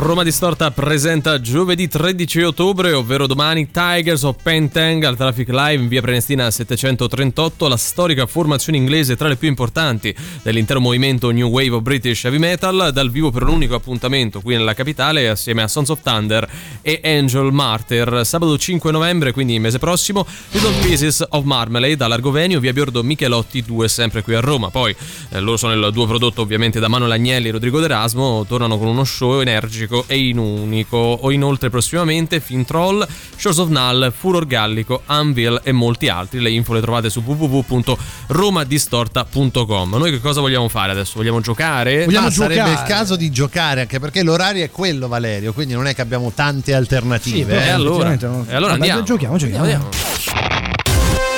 [0.00, 5.88] Roma Distorta presenta giovedì 13 ottobre, ovvero domani, Tigers of Pentang al Traffic Live in
[5.88, 10.14] via Prenestina 738, la storica formazione inglese tra le più importanti
[10.44, 14.54] dell'intero movimento New Wave of British Heavy Metal, dal vivo per un unico appuntamento qui
[14.54, 16.48] nella capitale assieme a Sons of Thunder
[16.80, 18.20] e Angel Martyr.
[18.24, 23.88] Sabato 5 novembre, quindi mese prossimo, Little Pieces of Marmalade all'Argovenio, via Biordo Michelotti 2,
[23.88, 24.70] sempre qui a Roma.
[24.70, 24.94] Poi
[25.30, 28.86] eh, loro sono il duo prodotto ovviamente da Manuel Agnelli e Rodrigo D'Erasmo, tornano con
[28.86, 30.96] uno show energico e in unico.
[30.96, 33.06] O inoltre prossimamente Fin Troll,
[33.36, 36.40] Shores of Null, Furor Gallico, Anvil e molti altri.
[36.40, 39.94] Le info le trovate su www.romadistorta.com.
[39.96, 41.14] Noi che cosa vogliamo fare adesso?
[41.16, 42.06] Vogliamo giocare?
[42.08, 45.94] Ma sarebbe il caso di giocare anche perché l'orario è quello Valerio quindi non è
[45.94, 47.66] che abbiamo tante alternative Sì, eh.
[47.66, 48.12] e allora?
[48.12, 49.02] E allora andiamo.
[49.02, 49.62] Giochiamo, giochiamo.
[49.62, 49.88] Andiamo.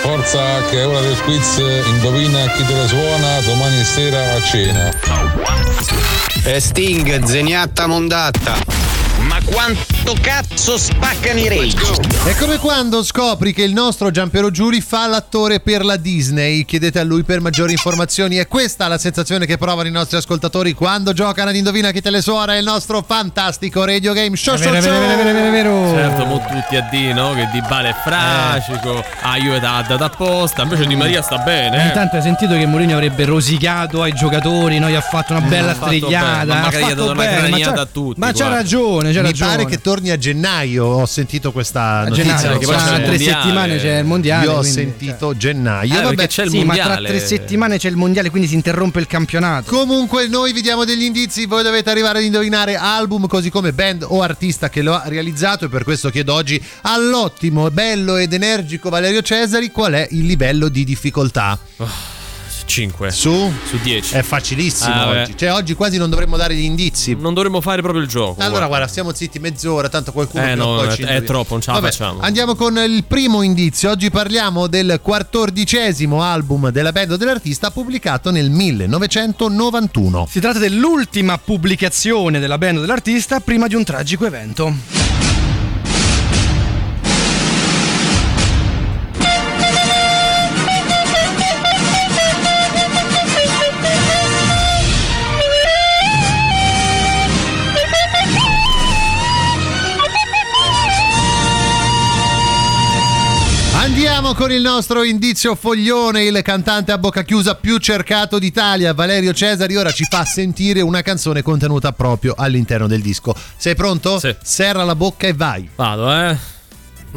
[0.03, 6.10] Forza che è ora del quiz, indovina chi te la suona domani sera a cena.
[6.45, 8.90] E Sting, zeniatta mondatta.
[9.45, 11.79] Quanto cazzo spaccano i rage?
[12.25, 16.65] È come quando scopri che il nostro Giampiero Giuri fa l'attore per la Disney.
[16.65, 18.37] Chiedete a lui per maggiori informazioni.
[18.37, 22.11] È questa la sensazione che provano i nostri ascoltatori quando giocano ad Indovina chi te
[22.11, 22.57] le suona.
[22.57, 24.55] Il nostro fantastico radio game show.
[24.55, 25.01] È show, vero, è show.
[25.01, 25.95] vero, è vero, è vero, è vero.
[26.09, 27.35] Certo, mo tutti a D, no?
[27.35, 31.83] Che Di Bale è fracico, Aio ed Adda d'apposta, invece Di Maria sta bene.
[31.83, 31.87] eh.
[31.89, 34.89] Intanto hai sentito che Mourinho avrebbe rosicato ai giocatori, no?
[34.89, 36.27] gli ha fatto una bella ha fatto strigliata.
[36.39, 38.33] bene, ma ha magari gli ha dato una bene, ma graniata c'ha- a tutti, Ma
[38.33, 39.57] c'ha ragione, c'ha Mi ragione.
[39.57, 40.85] pare che torni a gennaio.
[40.87, 42.25] Ho sentito questa A notizia.
[42.37, 43.19] gennaio, che poi tra tre mondiale.
[43.19, 45.99] settimane c'è il mondiale, Io ho quindi, sentito gennaio.
[45.99, 47.09] Eh, Vabbè, c'è il sì, ma tra mondiale.
[47.09, 49.71] tre settimane c'è il mondiale, quindi si interrompe il campionato.
[49.71, 54.05] Comunque noi vi diamo degli indizi, voi dovete arrivare ad indovinare album così come band
[54.07, 58.89] o artista che lo ha realizzato e per questo chiedo oggi all'ottimo, bello ed energico
[58.91, 61.59] Valerio Cesari qual è il livello di difficoltà.
[62.71, 63.53] 5 Su?
[63.69, 64.15] su 10.
[64.15, 65.23] È facilissimo Ah, beh.
[65.23, 67.17] oggi, cioè oggi quasi non dovremmo dare gli indizi.
[67.19, 68.41] Non dovremmo fare proprio il gioco.
[68.41, 71.73] Allora guarda, stiamo zitti mezz'ora, tanto qualcuno Eh, no, è- ci è troppo, non ce
[71.73, 72.21] la Vabbè, facciamo.
[72.21, 73.91] Andiamo con il primo indizio.
[73.91, 80.29] Oggi parliamo del quattordicesimo album della band o dell'artista pubblicato nel 1991.
[80.31, 85.40] Si tratta dell'ultima pubblicazione della band o dell'artista prima di un tragico evento.
[104.31, 109.33] Andiamo con il nostro indizio foglione, il cantante a bocca chiusa più cercato d'Italia, Valerio
[109.33, 113.35] Cesari, ora ci fa sentire una canzone contenuta proprio all'interno del disco.
[113.57, 114.21] Sei pronto?
[114.21, 114.33] Sì.
[114.41, 115.69] Serra la bocca e vai.
[115.75, 116.37] Vado, eh.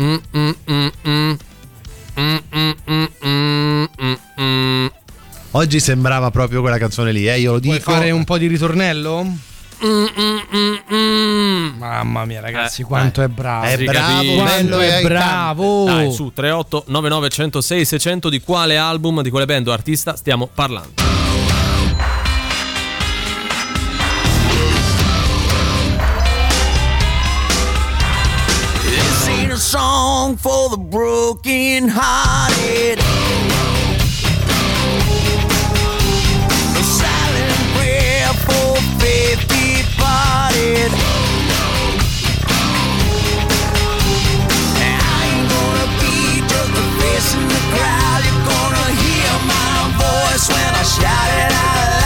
[0.01, 0.51] Mm, mm,
[1.07, 1.33] mm.
[5.51, 7.91] Oggi sembrava proprio quella canzone lì, eh, io lo Vuoi dico.
[7.91, 9.37] fare un po' di ritornello?
[9.85, 11.77] Mm, mm, mm, mm.
[11.77, 13.65] Mamma mia, ragazzi, Eh, quanto è bravo.
[13.65, 15.83] È Si bravo, Quanto è bravo.
[15.85, 20.47] Dai, su 38 99 106 600 di quale album, di quale band o artista stiamo
[20.53, 21.01] parlando?
[28.85, 32.99] This ain't a song for the broken hearted.
[50.83, 52.02] Shout it out.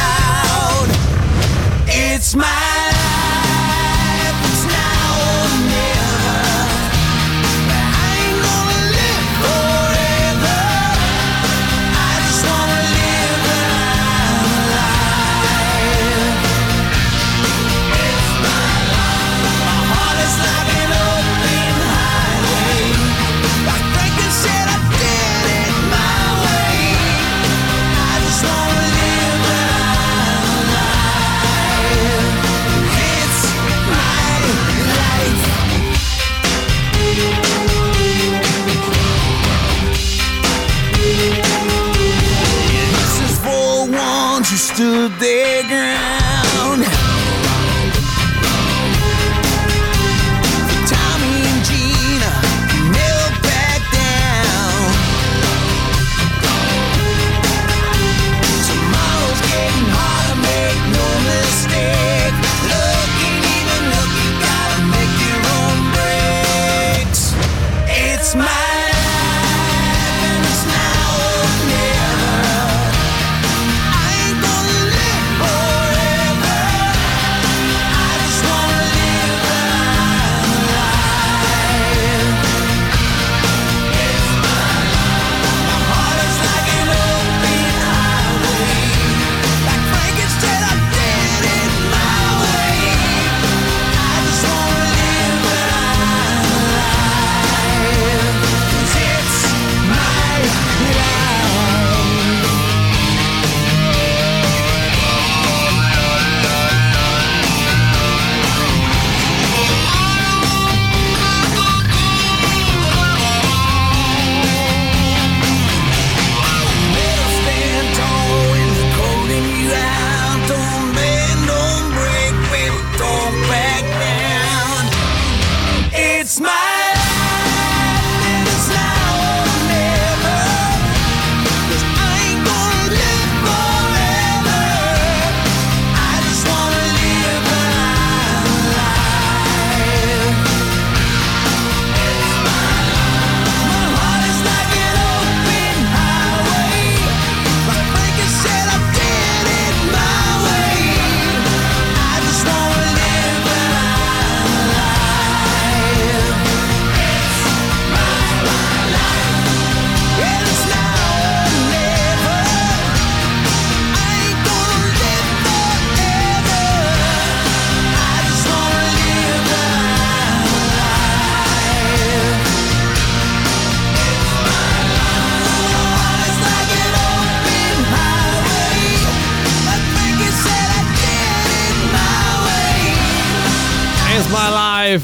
[44.78, 46.27] to the ground.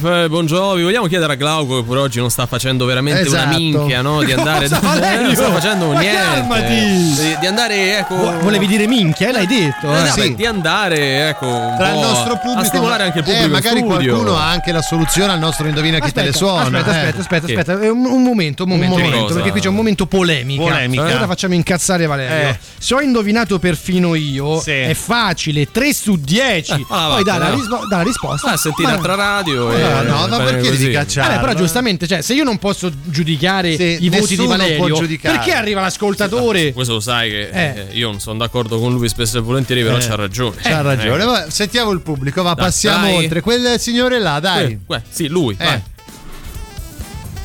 [0.04, 0.84] Eh, Bon Jovi.
[0.84, 3.48] Vogliamo chiedere a Glauco che pure oggi non sta facendo veramente Esatto.
[3.48, 4.22] una minchia, no?
[4.24, 4.80] Di andare da...
[4.80, 5.22] Valerio?
[5.28, 6.22] non sta facendo Ma niente.
[6.22, 6.74] calmati!
[6.74, 8.16] Di, di andare, ecco.
[8.16, 9.94] Vo- Volevi dire minchia, eh, l'hai detto.
[9.94, 10.04] Eh, eh.
[10.04, 11.46] no, beh, di andare, ecco,
[11.78, 14.14] Tra il nostro pubblico, a stimolare anche il pubblico eh, magari studio.
[14.16, 16.80] qualcuno ha anche la soluzione al nostro indovina chi te le suona.
[16.80, 17.08] Aspetta, eh.
[17.08, 17.56] aspetta, aspetta, Che?
[17.60, 17.82] aspetta.
[17.82, 20.62] Eh, Un, un momento, un momento, Un momento, perché qui c'è un momento polemica.
[20.64, 21.04] Polemica.
[21.06, 22.50] Allora facciamo incazzare Valerio.
[22.50, 22.58] Eh.
[22.78, 26.86] Se ho indovinato perfino io, è facile, 3 su 10.
[26.90, 28.52] ah, Poi dà la, risposta.
[28.52, 30.78] Ah, sentire altra radio e Ah, no, ma perché così.
[30.84, 31.40] devi cacciare?
[31.40, 35.82] Però giustamente, cioè, se io non posso giudicare Sì, i voti di Valerio, perché arriva
[35.82, 36.74] l'ascoltatore?
[36.74, 37.62] Questo lo sai che Eh.
[37.62, 40.06] eh, io non sono d'accordo con lui spesso e volentieri, però Eh.
[40.06, 40.56] c'ha ragione.
[40.62, 41.24] C'ha ragione.
[41.24, 41.26] Eh.
[41.26, 43.16] Vabbè, sentiamo il pubblico, va, Dai, passiamo dai.
[43.16, 43.42] oltre.
[43.42, 44.66] Quel signore là, dai.
[44.74, 45.56] Eh, que- sì, lui.
[45.60, 45.66] Eh.
[45.66, 45.82] vai.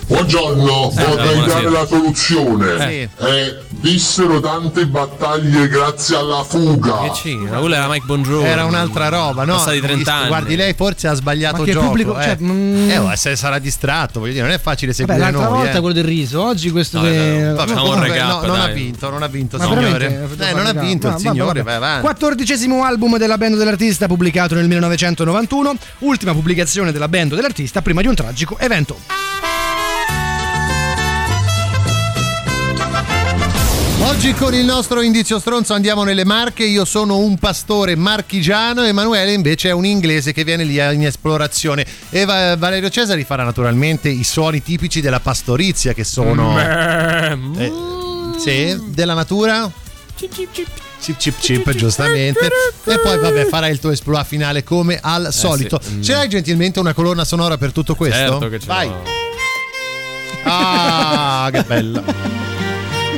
[0.09, 1.47] Buongiorno, Eh, vorrei buonasera.
[1.47, 2.90] dare la soluzione.
[2.90, 3.09] Eh.
[3.18, 7.01] Eh, vissero tante battaglie grazie alla fuga.
[7.02, 7.59] Che c'era?
[7.59, 8.47] Quella era Mike Bongiorno.
[8.47, 9.56] Era un'altra roba, no?
[9.56, 10.28] Passati 30 anni.
[10.28, 11.86] Guardi, lei forse ha sbagliato Ma che gioco.
[11.89, 12.22] pubblico- eh.
[12.24, 12.90] cioè, mm.
[12.90, 15.59] Eh, se sarà distratto, voglio dire, non è facile Vabbè, seguire l'altra noi.
[15.59, 15.80] volta eh.
[15.80, 18.66] quello del riso, oggi questo No, de- no, Vabbè, un comunque, recap, no, non ha
[18.68, 20.28] vinto, non ha vinto, Ma signore.
[20.39, 21.62] Eh, non ha vinto il vabbè, signore, vabbè.
[21.64, 22.01] vai avanti.
[22.01, 28.06] Quattordicesimo album della band dell'artista pubblicato nel 1991, ultima pubblicazione della band dell'artista prima di
[28.06, 28.98] un tragico evento.
[34.01, 39.33] Oggi con il nostro indizio stronzo andiamo nelle Marche, io sono un pastore marchigiano, Emanuele
[39.33, 44.09] invece è un inglese che viene lì in esplorazione e Va- Valerio Cesari farà naturalmente
[44.09, 46.59] i suoni tipici della pastorizia che sono...
[46.59, 47.73] Eh,
[48.39, 49.70] sì, della natura?
[50.15, 50.33] Chip
[51.19, 52.47] chip chip, giustamente.
[52.85, 55.81] E poi vabbè, farai il tuo esploit finale come al solito.
[55.83, 55.95] sì.
[55.95, 56.03] Mm.
[56.03, 58.16] Ce l'hai gentilmente una colonna sonora per tutto questo?
[58.19, 58.89] Certo che ce Vai.
[58.89, 59.03] l'ho.
[60.45, 62.03] Ah, che bella.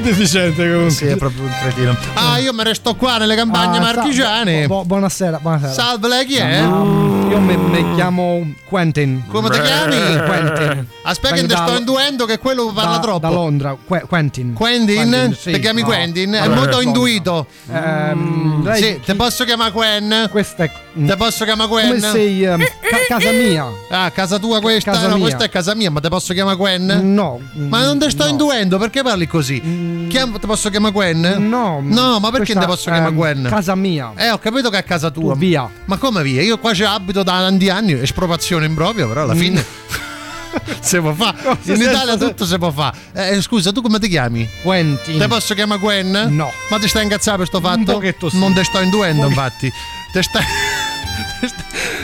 [0.10, 0.90] Deficiente comunque.
[0.90, 1.96] Sì, è proprio un cretino.
[2.14, 4.66] Ah, io me ne sto qua nelle campagne Ah, marchigiane.
[4.66, 5.72] bu- bu- buonasera, buonasera.
[5.72, 6.58] Salve, lei chi è?
[6.60, 9.22] Io mi, mi chiamo Quentin.
[9.28, 9.96] Come ti chiami?
[10.24, 10.86] Quentin.
[11.02, 13.18] Aspetta che da- sto induendo che quello parla da, troppo.
[13.20, 14.52] Da Londra, Que- Quentin.
[14.54, 15.36] Quentin?
[15.38, 15.86] sì, ti chiami no.
[15.86, 16.32] Quentin?
[16.32, 17.46] È molto induito.
[17.72, 20.28] Ehm, lei- Sì, te posso chiamare Quen?
[20.30, 20.70] Questa è.
[20.92, 21.86] Te posso chiamare Quen?
[21.88, 22.42] Come sei?
[22.44, 23.66] ehm, ca- casa mia.
[23.90, 24.92] Ah, casa tua questa?
[24.92, 25.24] Casa no, mia.
[25.24, 27.12] questa è casa mia, ma te posso chiamare Quen?
[27.14, 27.40] No.
[27.54, 28.30] Ma non te sto no.
[28.30, 29.60] induendo, perché parli così?
[30.08, 31.20] Chiam- te posso chiamare Quen?
[31.48, 31.80] No.
[31.82, 33.46] No, ma perché questa, te posso chiamare ehm, Quen?
[33.48, 34.12] Casa mia.
[34.16, 35.32] Eh, ho capito che è a casa tua.
[35.34, 35.68] Tu via.
[35.86, 36.42] Ma come via?
[36.42, 39.64] Io qua ci abito da tanti anni, espropriazione in proprio, però alla fine.
[40.80, 41.36] si può fare.
[41.42, 42.96] Cosa In Italia se- tutto si può fare.
[43.12, 44.48] Eh, scusa, tu come ti chiami?
[44.62, 45.18] Quentin.
[45.18, 46.26] Te posso chiamare Gwen?
[46.30, 46.50] No.
[46.70, 48.00] Ma ti stai incazzando per sto fatto?
[48.28, 48.38] sì.
[48.38, 49.70] Non te sto induendo, infatti.
[50.12, 50.42] Te stai.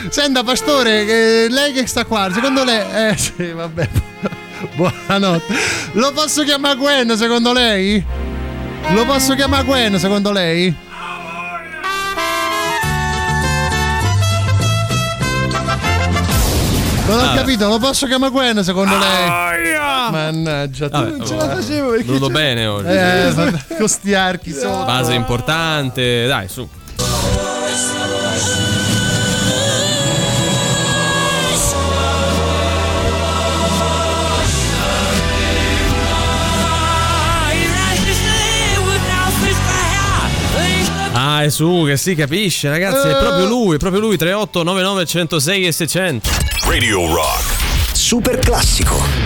[0.09, 3.09] Senta, pastore, che- lei che sta qua, secondo lei.
[3.11, 3.89] Eh, sì, vabbè.
[4.75, 5.53] Buonanotte.
[5.93, 8.03] Lo posso chiamare Gwen, secondo lei?
[8.93, 10.75] Lo posso chiamare Gwen, secondo lei?
[17.07, 17.35] Non ho Ah.
[17.35, 19.29] capito, lo posso chiamare Gwen, secondo lei?
[20.11, 22.87] Mannaggia, tu Vabbè, non ce la facevo perché Venuto bene oggi.
[22.89, 23.33] Eh,
[23.77, 24.83] con sti archi sotto.
[24.85, 26.67] Base importante, dai, su.
[41.37, 45.67] Ah, è su, che si capisce, ragazzi, è proprio lui, è proprio lui, 3899 106
[45.67, 46.29] e 600.
[46.67, 47.93] Radio Rock.
[47.93, 49.16] Super classico.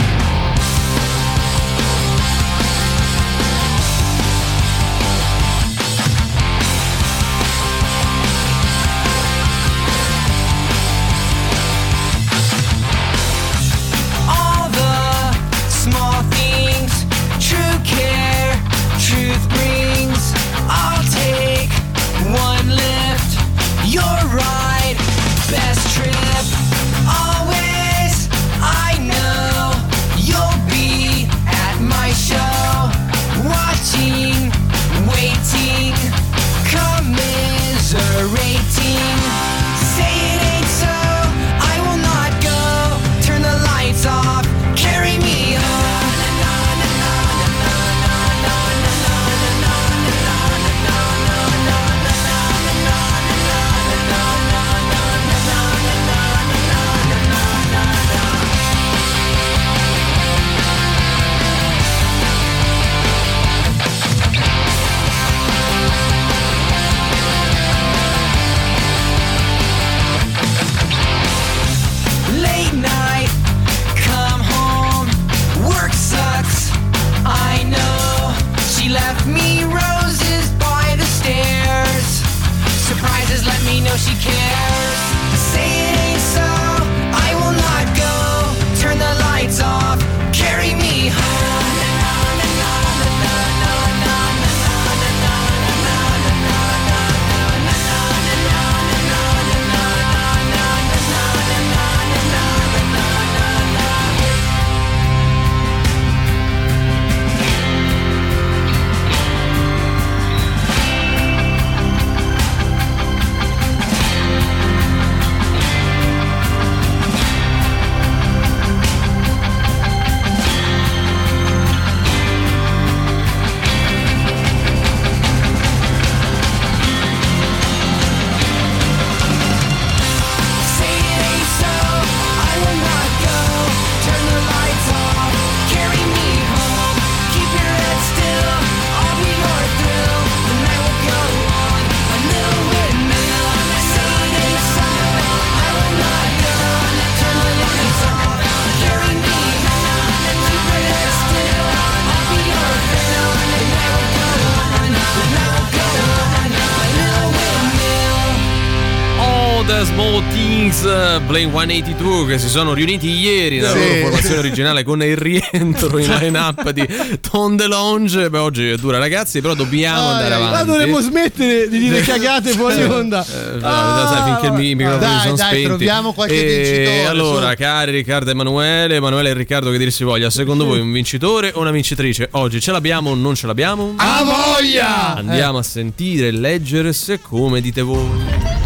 [161.32, 163.78] Blame 182 che si sono riuniti ieri nella Sì.
[163.80, 166.86] loro formazione originale con il rientro in line-up di
[167.22, 168.30] Tom DeLonge.
[168.30, 170.66] Beh, oggi è dura ragazzi, però dobbiamo andare Ma avanti.
[170.68, 173.24] dovremmo smettere di dire cagate fuori onda.
[173.26, 175.64] Eh, no, sai, finché il mi- i microfoni Dai, sono dai, spenti.
[175.68, 177.56] troviamo qualche E vincitore, Allora, su.
[177.56, 181.52] cari Riccardo e Emanuele, Emanuele e Riccardo, che dir si voglia, secondo voi un vincitore
[181.54, 182.28] o una vincitrice?
[182.32, 183.94] Oggi ce l'abbiamo o non ce l'abbiamo?
[183.96, 185.16] A voglia!
[185.16, 188.60] Andiamo a sentire e leggere se come dite voi.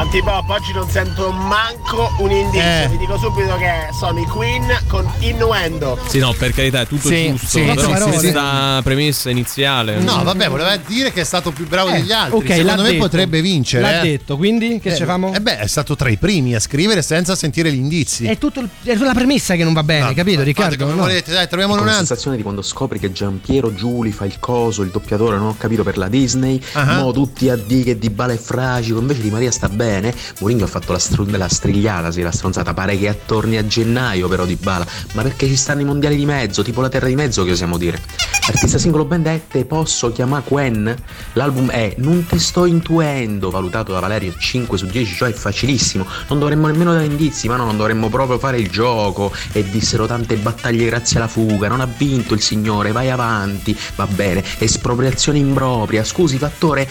[0.00, 2.60] Antipop, oggi non sento manco un indizio.
[2.62, 2.88] Eh.
[2.90, 5.98] Vi dico subito che sono i Queen con Innuendo.
[6.08, 7.46] Sì, no, per carità, è tutto Sì, giusto.
[7.46, 8.12] sì, però parole.
[8.16, 9.98] questa premessa iniziale.
[9.98, 12.34] No, vabbè, voleva dire che è stato più bravo degli altri.
[12.38, 13.02] ok, l'ha Secondo me detto.
[13.02, 13.82] potrebbe vincere.
[13.82, 14.08] L'ha eh.
[14.08, 15.34] detto, quindi che Eh, ci famo?
[15.34, 18.24] Eh beh, è stato tra i primi a scrivere senza sentire gli indizi.
[18.24, 20.82] È tutto il- è la premessa che non va bene, capito Riccardo?
[20.82, 21.02] come No.
[21.02, 22.06] volete, dai, troviamone Con un la altro.
[22.06, 25.82] sensazione di quando scopri che Giampiero Giuli fa il coso, il doppiatore, non ho capito
[25.82, 27.00] per la Disney, Ah.
[27.02, 29.88] mo tutti a dire che Di Bala è fragico, invece Di Maria sta bene.
[30.38, 34.28] Mourinho ha fatto la, stru- la strigliata, sì, la stronzata, pare che attorni a gennaio
[34.28, 37.14] però Di Bala, ma perché ci stanno i mondiali di mezzo, tipo la terra di
[37.16, 38.00] mezzo che osiamo dire.
[38.46, 40.94] Artista singolo band è Te posso chiamare Quen?
[41.34, 46.06] L'album è Non te sto intuendo, valutato da Valerio 5 su 10, cioè è facilissimo,
[46.28, 49.32] non dovremmo nemmeno dare indizi, ma no, non dovremmo proprio fare il gioco.
[49.52, 54.06] E vissero tante battaglie grazie alla fuga, non ha vinto il signore, vai avanti, va
[54.06, 56.88] bene, espropriazione impropria, scusi fattore,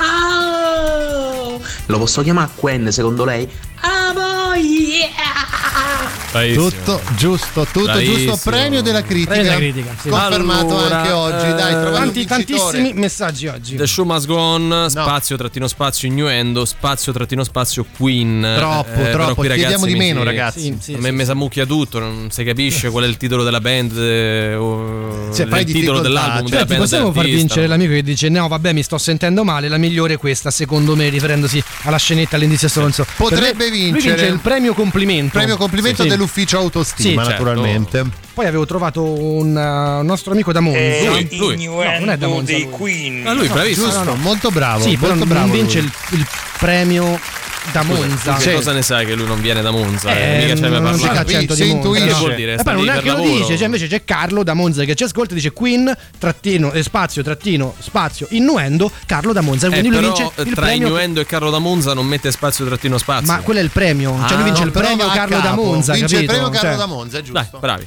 [0.00, 0.37] Ah!
[1.88, 3.48] Lo posso chiamare Quen secondo lei?
[3.80, 5.00] Ah, boy,
[6.30, 6.68] Bravissimo.
[6.68, 8.32] Tutto giusto, tutto Bravissimo.
[8.32, 8.50] giusto.
[8.50, 9.30] Premio della critica.
[9.30, 10.08] Premio della critica, sì.
[10.08, 11.54] Confermato Allora, anche oggi.
[11.54, 12.26] Dai, eh, Tanti, vincitore.
[12.44, 13.76] tantissimi messaggi oggi.
[13.76, 18.44] The show must go on, spazio trattino spazio innuendo, spazio trattino spazio Queen.
[18.44, 20.60] Eh, Troppo, però troppo, qui, ragazzi, chiediamo di meno, si- ragazzi.
[20.60, 23.42] Sì, sì, a me sì, mi s'ammucchia tutto, non si capisce qual è il titolo
[23.42, 27.92] della band eh, o fai il titolo dell'album cioè, della band possiamo far vincere l'amico
[27.92, 31.62] che dice no vabbè mi sto sentendo male, la migliore è questa secondo me riferendosi
[31.82, 33.06] alla scenetta all'indizio stronzo.
[33.16, 34.14] Potrebbe vincere.
[34.14, 35.38] vince il premio complimento.
[35.38, 36.08] Premio complimento Sì.
[36.18, 37.44] Dell'ufficio autostima, Sì, certo.
[37.44, 38.04] naturalmente.
[38.34, 40.78] Poi avevo trovato un, uh, un nostro amico da Monza.
[40.78, 41.64] Eh, Lui, lui.
[41.66, 42.52] No, non è da Monza.
[42.52, 42.70] dei lui.
[42.72, 43.26] Queen.
[43.26, 43.92] Ah, lui, bravissimo.
[43.92, 44.14] No, no.
[44.16, 44.82] molto bravo.
[44.82, 46.26] Sì, molto non bravo vince il, il
[46.58, 47.18] premio
[47.72, 48.32] da Scusa, Monza.
[48.34, 50.10] tu Che cosa ne sai che lui non viene da Monza?
[50.10, 51.18] Eh, Eh, mica ce ne non mai parlato.
[51.20, 51.86] accento si di Monza.
[51.88, 52.06] intuisce.
[52.08, 52.54] Che vuol dire?
[52.54, 55.04] E poi non neanche per lo dice, cioè invece c'è Carlo da Monza che ci
[55.04, 59.66] ascolta e dice Queen, trattino, eh, spazio, trattino, spazio, innuendo, Carlo da Monza.
[59.66, 60.86] Eh, Quindi lui però vince eh, il tra premio.
[60.86, 63.26] Innuendo e Carlo da Monza non mette spazio trattino spazio.
[63.32, 65.54] Ma quello è il premio, cioè lui Ah, vince il premio Carlo da.
[65.54, 66.20] Monza, Vince capito?
[66.20, 67.32] il premio Carlo Cioè, da Monza, è giusto.
[67.32, 67.86] Dai, bravi.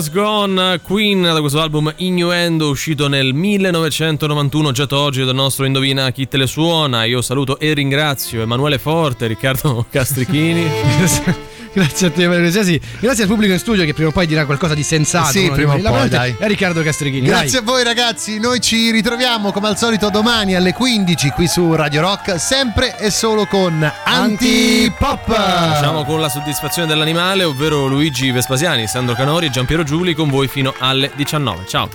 [0.00, 5.34] Show Must Go On Queen da questo album Innuendo uscito nel 1991 oggetto oggi del
[5.34, 7.04] nostro Indovina chi te le suona.
[7.04, 10.64] Io saluto e ringrazio Emanuele Forte Riccardo Castrichini
[11.72, 14.44] Grazie a te Valerio Sesi, grazie al pubblico in studio che prima o poi dirà
[14.44, 15.30] qualcosa di sensato.
[15.30, 16.36] Sì, prima o Di poi, lavorante, dai.
[16.38, 17.26] E Riccardo Castrichini.
[17.26, 17.60] Grazie dai.
[17.60, 22.00] a voi ragazzi, noi ci ritroviamo come al solito domani alle 15 qui su Radio
[22.00, 25.32] Rock, sempre e solo con Antipop.
[25.32, 30.48] Facciamo con la soddisfazione dell'animale ovvero Luigi Vespasiani, Sandro Canori e Giampiero Giuli con voi
[30.48, 31.88] fino alle 19 ciao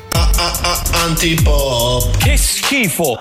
[1.05, 2.17] Antipop.
[2.17, 3.19] Che schifo.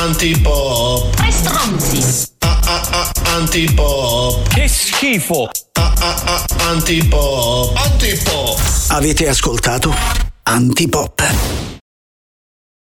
[0.00, 1.14] Antipop.
[1.14, 2.36] Tre stronzi.
[3.24, 4.46] Antipop.
[4.48, 5.48] Che schifo.
[6.68, 7.74] Antipop.
[7.76, 8.60] Antipop.
[8.88, 9.94] Avete ascoltato
[10.42, 11.22] Antipop.